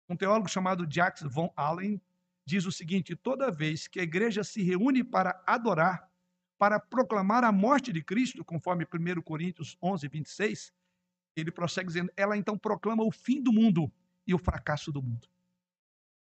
[0.10, 2.02] Um teólogo chamado Jacques von Allen
[2.46, 6.10] diz o seguinte: toda vez que a igreja se reúne para adorar,
[6.58, 10.74] para proclamar a morte de Cristo, conforme 1 Coríntios 11, 26,
[11.36, 13.92] ele prossegue dizendo: ela então proclama o fim do mundo
[14.26, 15.28] e o fracasso do mundo.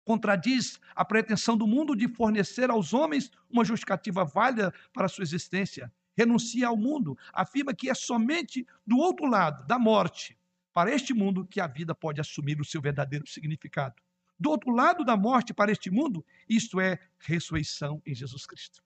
[0.10, 5.22] Contradiz a pretensão do mundo de fornecer aos homens uma justificativa válida para a sua
[5.22, 5.93] existência.
[6.18, 10.36] Renuncia ao mundo, afirma que é somente do outro lado, da morte,
[10.74, 14.01] para este mundo que a vida pode assumir o seu verdadeiro significado.
[14.39, 18.84] Do outro lado da morte para este mundo, isto é ressurreição em Jesus Cristo.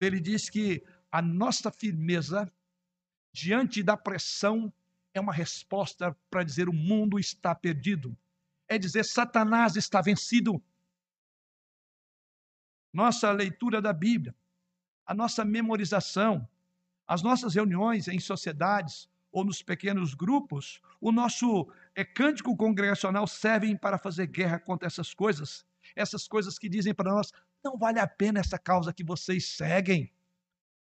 [0.00, 0.82] Ele diz que
[1.12, 2.50] a nossa firmeza
[3.30, 4.72] diante da pressão
[5.12, 8.16] é uma resposta para dizer o mundo está perdido.
[8.68, 10.62] É dizer Satanás está vencido.
[12.92, 14.34] Nossa leitura da Bíblia,
[15.04, 16.48] a nossa memorização,
[17.06, 23.76] as nossas reuniões em sociedades ou nos pequenos grupos, o nosso é, cântico congregacional servem
[23.76, 25.64] para fazer guerra contra essas coisas.
[25.94, 30.10] Essas coisas que dizem para nós, não vale a pena essa causa que vocês seguem.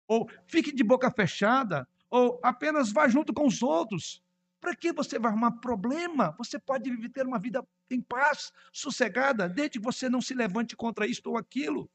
[0.06, 4.22] Ou fique de boca fechada, ou apenas vá junto com os outros.
[4.60, 6.34] Para que você vai arrumar problema?
[6.36, 11.06] Você pode ter uma vida em paz, sossegada, desde que você não se levante contra
[11.06, 11.90] isto ou aquilo.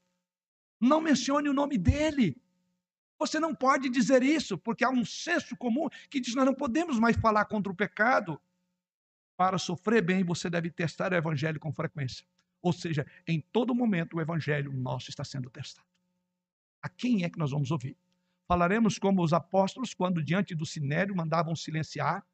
[0.81, 2.35] Não mencione o nome dele.
[3.19, 6.99] Você não pode dizer isso, porque há um senso comum que diz: nós não podemos
[6.99, 8.41] mais falar contra o pecado.
[9.37, 12.25] Para sofrer bem, você deve testar o evangelho com frequência.
[12.61, 15.87] Ou seja, em todo momento o evangelho nosso está sendo testado.
[16.81, 17.95] A quem é que nós vamos ouvir?
[18.47, 22.25] Falaremos como os apóstolos, quando diante do sinério mandavam silenciar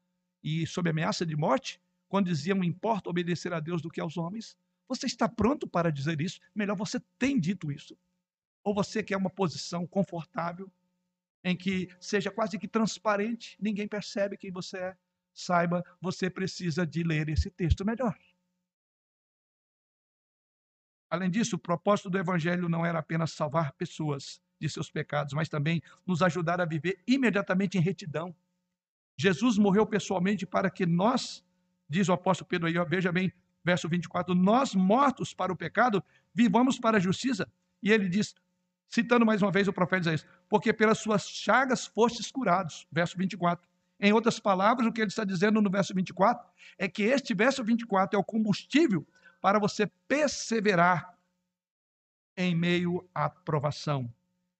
[0.42, 4.56] e sob ameaça de morte, quando diziam importa obedecer a Deus do que aos homens.
[4.88, 6.40] Você está pronto para dizer isso?
[6.54, 7.96] Melhor você tem dito isso.
[8.62, 10.70] Ou você quer uma posição confortável,
[11.42, 14.96] em que seja quase que transparente, ninguém percebe quem você é.
[15.34, 18.16] Saiba, você precisa de ler esse texto melhor.
[21.08, 25.48] Além disso, o propósito do evangelho não era apenas salvar pessoas de seus pecados, mas
[25.48, 28.34] também nos ajudar a viver imediatamente em retidão.
[29.22, 31.44] Jesus morreu pessoalmente para que nós,
[31.88, 33.32] diz o apóstolo Pedro aí, veja bem,
[33.64, 36.02] verso 24, nós mortos para o pecado,
[36.34, 37.46] vivamos para a justiça.
[37.80, 38.34] E ele diz:
[38.88, 42.84] Citando mais uma vez o profeta Isaías, porque pelas suas chagas fostes curados.
[42.90, 43.64] Verso 24.
[44.00, 46.44] Em outras palavras, o que ele está dizendo no verso 24
[46.76, 49.06] é que este verso 24 é o combustível
[49.40, 51.16] para você perseverar
[52.36, 54.12] em meio à provação.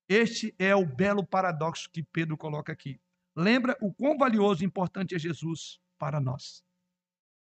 [0.09, 3.01] Este é o belo paradoxo que Pedro coloca aqui.
[3.35, 6.63] Lembra o quão valioso e importante é Jesus para nós.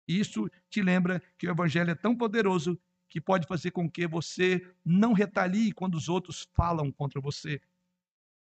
[0.08, 2.80] Isso te lembra que o evangelho é tão poderoso
[3.10, 7.62] que pode fazer com que você não retalie quando os outros falam contra você.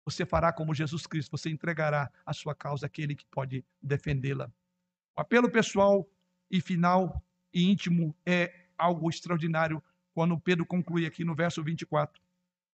[0.04, 4.50] Você fará como Jesus Cristo, você entregará a sua causa àquele que pode defendê-la.
[5.16, 6.08] O apelo pessoal
[6.50, 7.22] e final
[7.52, 9.82] e íntimo é algo extraordinário
[10.14, 12.20] quando Pedro conclui aqui no verso 24.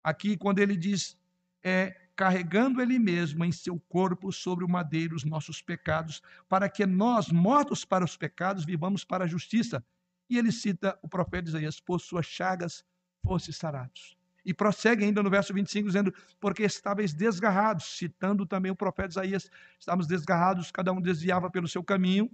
[0.02, 1.16] Aqui, quando ele diz,
[1.62, 6.84] é, carregando ele mesmo em seu corpo sobre o madeiro os nossos pecados, para que
[6.84, 9.84] nós, mortos para os pecados, vivamos para a justiça.
[10.28, 12.84] E ele cita o profeta Isaías, por suas chagas
[13.22, 14.16] fosse sarados.
[14.44, 19.50] E prossegue ainda no verso 25, dizendo: Porque estáveis desgarrados, citando também o profeta Isaías,
[19.78, 22.30] estávamos desgarrados, cada um desviava pelo seu caminho.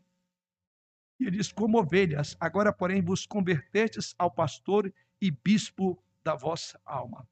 [1.21, 6.81] E ele diz: Como ovelhas, agora, porém, vos convertestes ao pastor e bispo da vossa
[6.85, 7.29] alma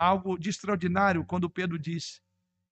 [0.00, 2.22] algo de extraordinário quando Pedro diz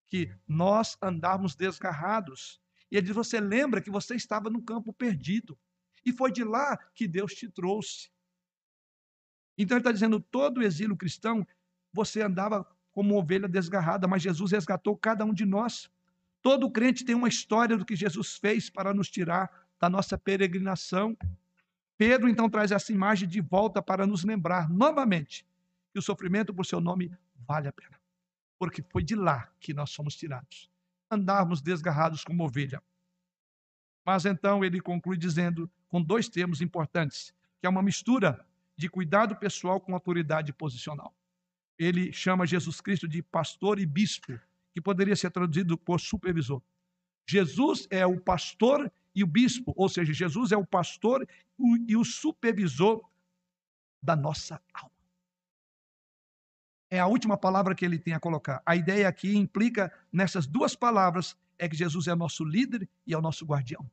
[0.07, 2.59] que nós andávamos desgarrados.
[2.91, 5.57] E ele diz: Você lembra que você estava no campo perdido.
[6.03, 8.09] E foi de lá que Deus te trouxe.
[9.55, 11.45] Então ele está dizendo: todo exílio cristão,
[11.93, 15.89] você andava como ovelha desgarrada, mas Jesus resgatou cada um de nós.
[16.41, 21.15] Todo crente tem uma história do que Jesus fez para nos tirar da nossa peregrinação.
[21.95, 25.45] Pedro então traz essa imagem de volta para nos lembrar novamente
[25.91, 27.11] que o sofrimento por seu nome
[27.47, 27.99] vale a pena.
[28.57, 30.69] Porque foi de lá que nós somos tirados.
[31.09, 32.81] Andarmos desgarrados como ovelha.
[34.05, 38.45] Mas então ele conclui dizendo, com dois termos importantes, que é uma mistura
[38.77, 41.13] de cuidado pessoal com autoridade posicional.
[41.77, 44.39] Ele chama Jesus Cristo de pastor e bispo,
[44.73, 46.61] que poderia ser traduzido por supervisor.
[47.27, 51.27] Jesus é o pastor e o bispo, ou seja, Jesus é o pastor
[51.87, 53.03] e o supervisor
[54.01, 54.98] da nossa alma
[56.89, 58.61] é a última palavra que ele tem a colocar.
[58.65, 63.17] A ideia aqui implica nessas duas palavras é que Jesus é nosso líder e é
[63.17, 63.89] o nosso guardião.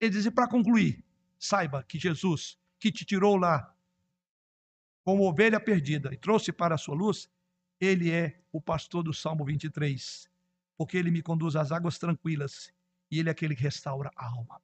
[0.00, 1.04] Ele diz, para concluir,
[1.38, 3.74] saiba que Jesus, que te tirou lá
[5.04, 7.28] como ovelha perdida e trouxe para a sua luz,
[7.80, 10.30] ele é o pastor do Salmo 23,
[10.76, 12.72] porque ele me conduz às águas tranquilas
[13.10, 14.60] e ele é aquele que restaura a alma.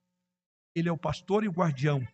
[0.73, 2.05] Ele é o pastor e o guardião,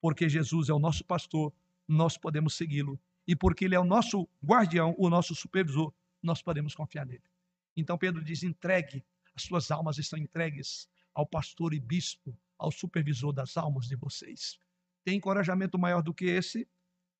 [0.00, 1.52] porque Jesus é o nosso pastor,
[1.86, 3.00] nós podemos segui-lo
[3.30, 7.22] e porque ele é o nosso guardião, o nosso supervisor, nós podemos confiar nele.
[7.76, 9.04] Então Pedro diz: entregue,
[9.36, 14.58] as suas almas estão entregues ao pastor e bispo, ao supervisor das almas de vocês.
[15.04, 16.66] Tem encorajamento maior do que esse?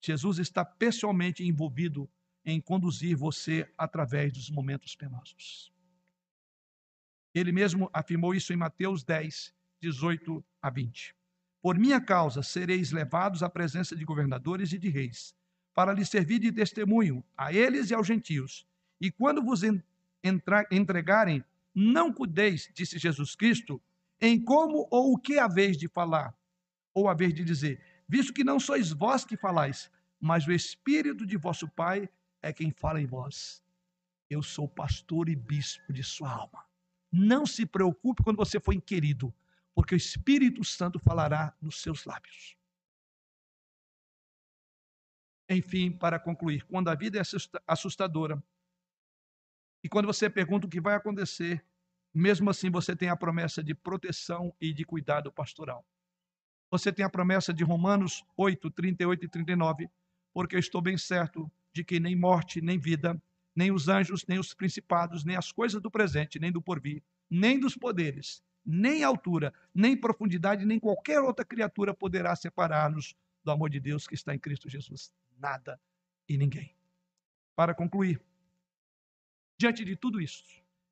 [0.04, 2.10] Jesus está pessoalmente envolvido
[2.44, 5.72] em conduzir você através dos momentos penosos.
[7.32, 11.14] Ele mesmo afirmou isso em Mateus 10, 18 a 20.
[11.62, 15.38] Por minha causa sereis levados à presença de governadores e de reis
[15.74, 18.66] para lhe servir de testemunho a eles e aos gentios.
[19.00, 19.62] E quando vos
[20.70, 21.44] entregarem,
[21.74, 23.80] não cuideis, disse Jesus Cristo,
[24.20, 26.34] em como ou o que haveis de falar,
[26.92, 29.90] ou haveis de dizer, visto que não sois vós que falais,
[30.20, 32.08] mas o Espírito de vosso Pai
[32.42, 33.62] é quem fala em vós.
[34.28, 36.64] Eu sou pastor e bispo de sua alma.
[37.10, 39.34] Não se preocupe quando você for inquirido,
[39.74, 42.56] porque o Espírito Santo falará nos seus lábios.
[45.52, 47.22] Enfim, para concluir, quando a vida é
[47.66, 48.40] assustadora
[49.82, 51.64] e quando você pergunta o que vai acontecer,
[52.14, 55.84] mesmo assim você tem a promessa de proteção e de cuidado pastoral.
[56.70, 59.90] Você tem a promessa de Romanos 8, 38 e 39,
[60.32, 63.20] porque eu estou bem certo de que nem morte, nem vida,
[63.52, 67.58] nem os anjos, nem os principados, nem as coisas do presente, nem do porvir, nem
[67.58, 73.80] dos poderes, nem altura, nem profundidade, nem qualquer outra criatura poderá separar-nos do amor de
[73.80, 75.80] Deus que está em Cristo Jesus nada
[76.28, 76.74] e ninguém.
[77.56, 78.20] Para concluir,
[79.58, 80.44] diante de tudo isso,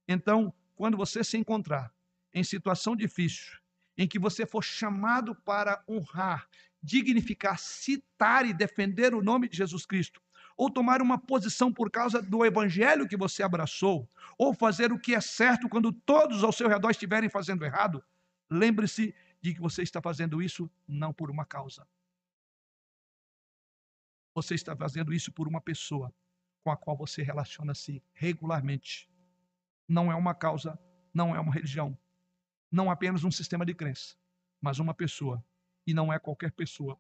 [0.07, 1.92] então, quando você se encontrar
[2.32, 3.59] em situação difícil,
[3.96, 6.49] em que você for chamado para honrar,
[6.82, 10.22] dignificar, citar e defender o nome de Jesus Cristo,
[10.57, 15.14] ou tomar uma posição por causa do evangelho que você abraçou, ou fazer o que
[15.14, 18.03] é certo quando todos ao seu redor estiverem fazendo errado,
[18.51, 21.86] lembre-se de que você está fazendo isso não por uma causa,
[24.43, 26.14] você está fazendo isso por uma pessoa
[26.62, 29.11] com a qual você relaciona-se regularmente.
[29.89, 30.78] Não é uma causa,
[31.12, 31.99] não é uma religião,
[32.70, 34.16] não apenas um sistema de crença,
[34.61, 35.45] mas uma pessoa.
[35.84, 36.97] E não é qualquer pessoa.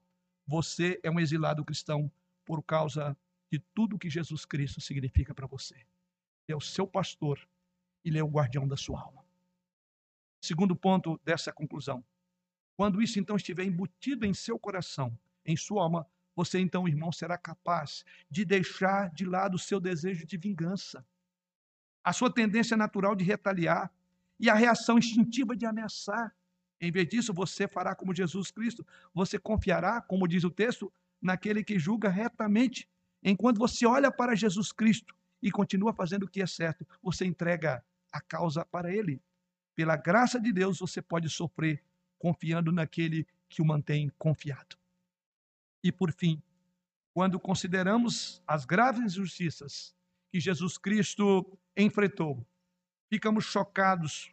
[0.46, 2.10] Você é um exilado cristão
[2.44, 3.16] por causa
[3.52, 5.74] de tudo que Jesus Cristo significa para você.
[5.76, 7.38] Ele é o seu pastor,
[8.04, 9.24] ele é o guardião da sua alma.
[10.40, 12.04] Segundo ponto dessa conclusão.
[12.76, 16.06] Quando isso então estiver embutido em seu coração, em sua alma,
[16.38, 21.04] você então, irmão, será capaz de deixar de lado o seu desejo de vingança,
[22.04, 23.90] a sua tendência natural de retaliar
[24.38, 26.32] e a reação instintiva de ameaçar.
[26.80, 28.86] Em vez disso, você fará como Jesus Cristo.
[29.12, 32.88] Você confiará, como diz o texto, naquele que julga retamente.
[33.20, 35.12] Enquanto você olha para Jesus Cristo
[35.42, 39.20] e continua fazendo o que é certo, você entrega a causa para Ele.
[39.74, 41.82] Pela graça de Deus, você pode sofrer
[42.16, 44.78] confiando naquele que o mantém confiado.
[45.82, 46.42] E por fim,
[47.12, 49.94] quando consideramos as graves injustiças
[50.30, 52.46] que Jesus Cristo enfrentou,
[53.08, 54.32] ficamos chocados,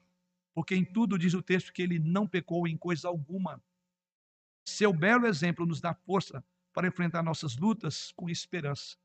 [0.53, 3.61] porque em tudo diz o texto que ele não pecou em coisa alguma.
[4.67, 6.43] Seu belo exemplo nos dá força
[6.73, 8.97] para enfrentar nossas lutas com esperança.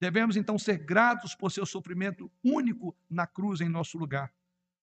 [0.00, 4.34] Devemos então ser gratos por seu sofrimento único na cruz em nosso lugar,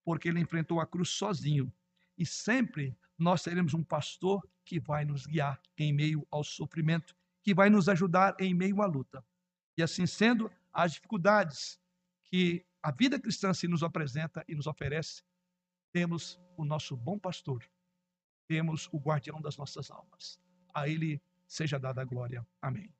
[0.05, 1.69] porque ele enfrentou a cruz sozinho.
[2.17, 7.55] E sempre nós teremos um pastor que vai nos guiar em meio ao sofrimento, que
[7.55, 9.25] vai nos ajudar em meio à luta.
[9.75, 11.79] E assim sendo, as dificuldades
[12.25, 15.23] que a vida cristã se nos apresenta e nos oferece,
[15.91, 17.67] temos o nosso bom pastor,
[18.47, 20.39] temos o guardião das nossas almas.
[20.71, 22.45] A ele seja dada a glória.
[22.61, 22.98] Amém.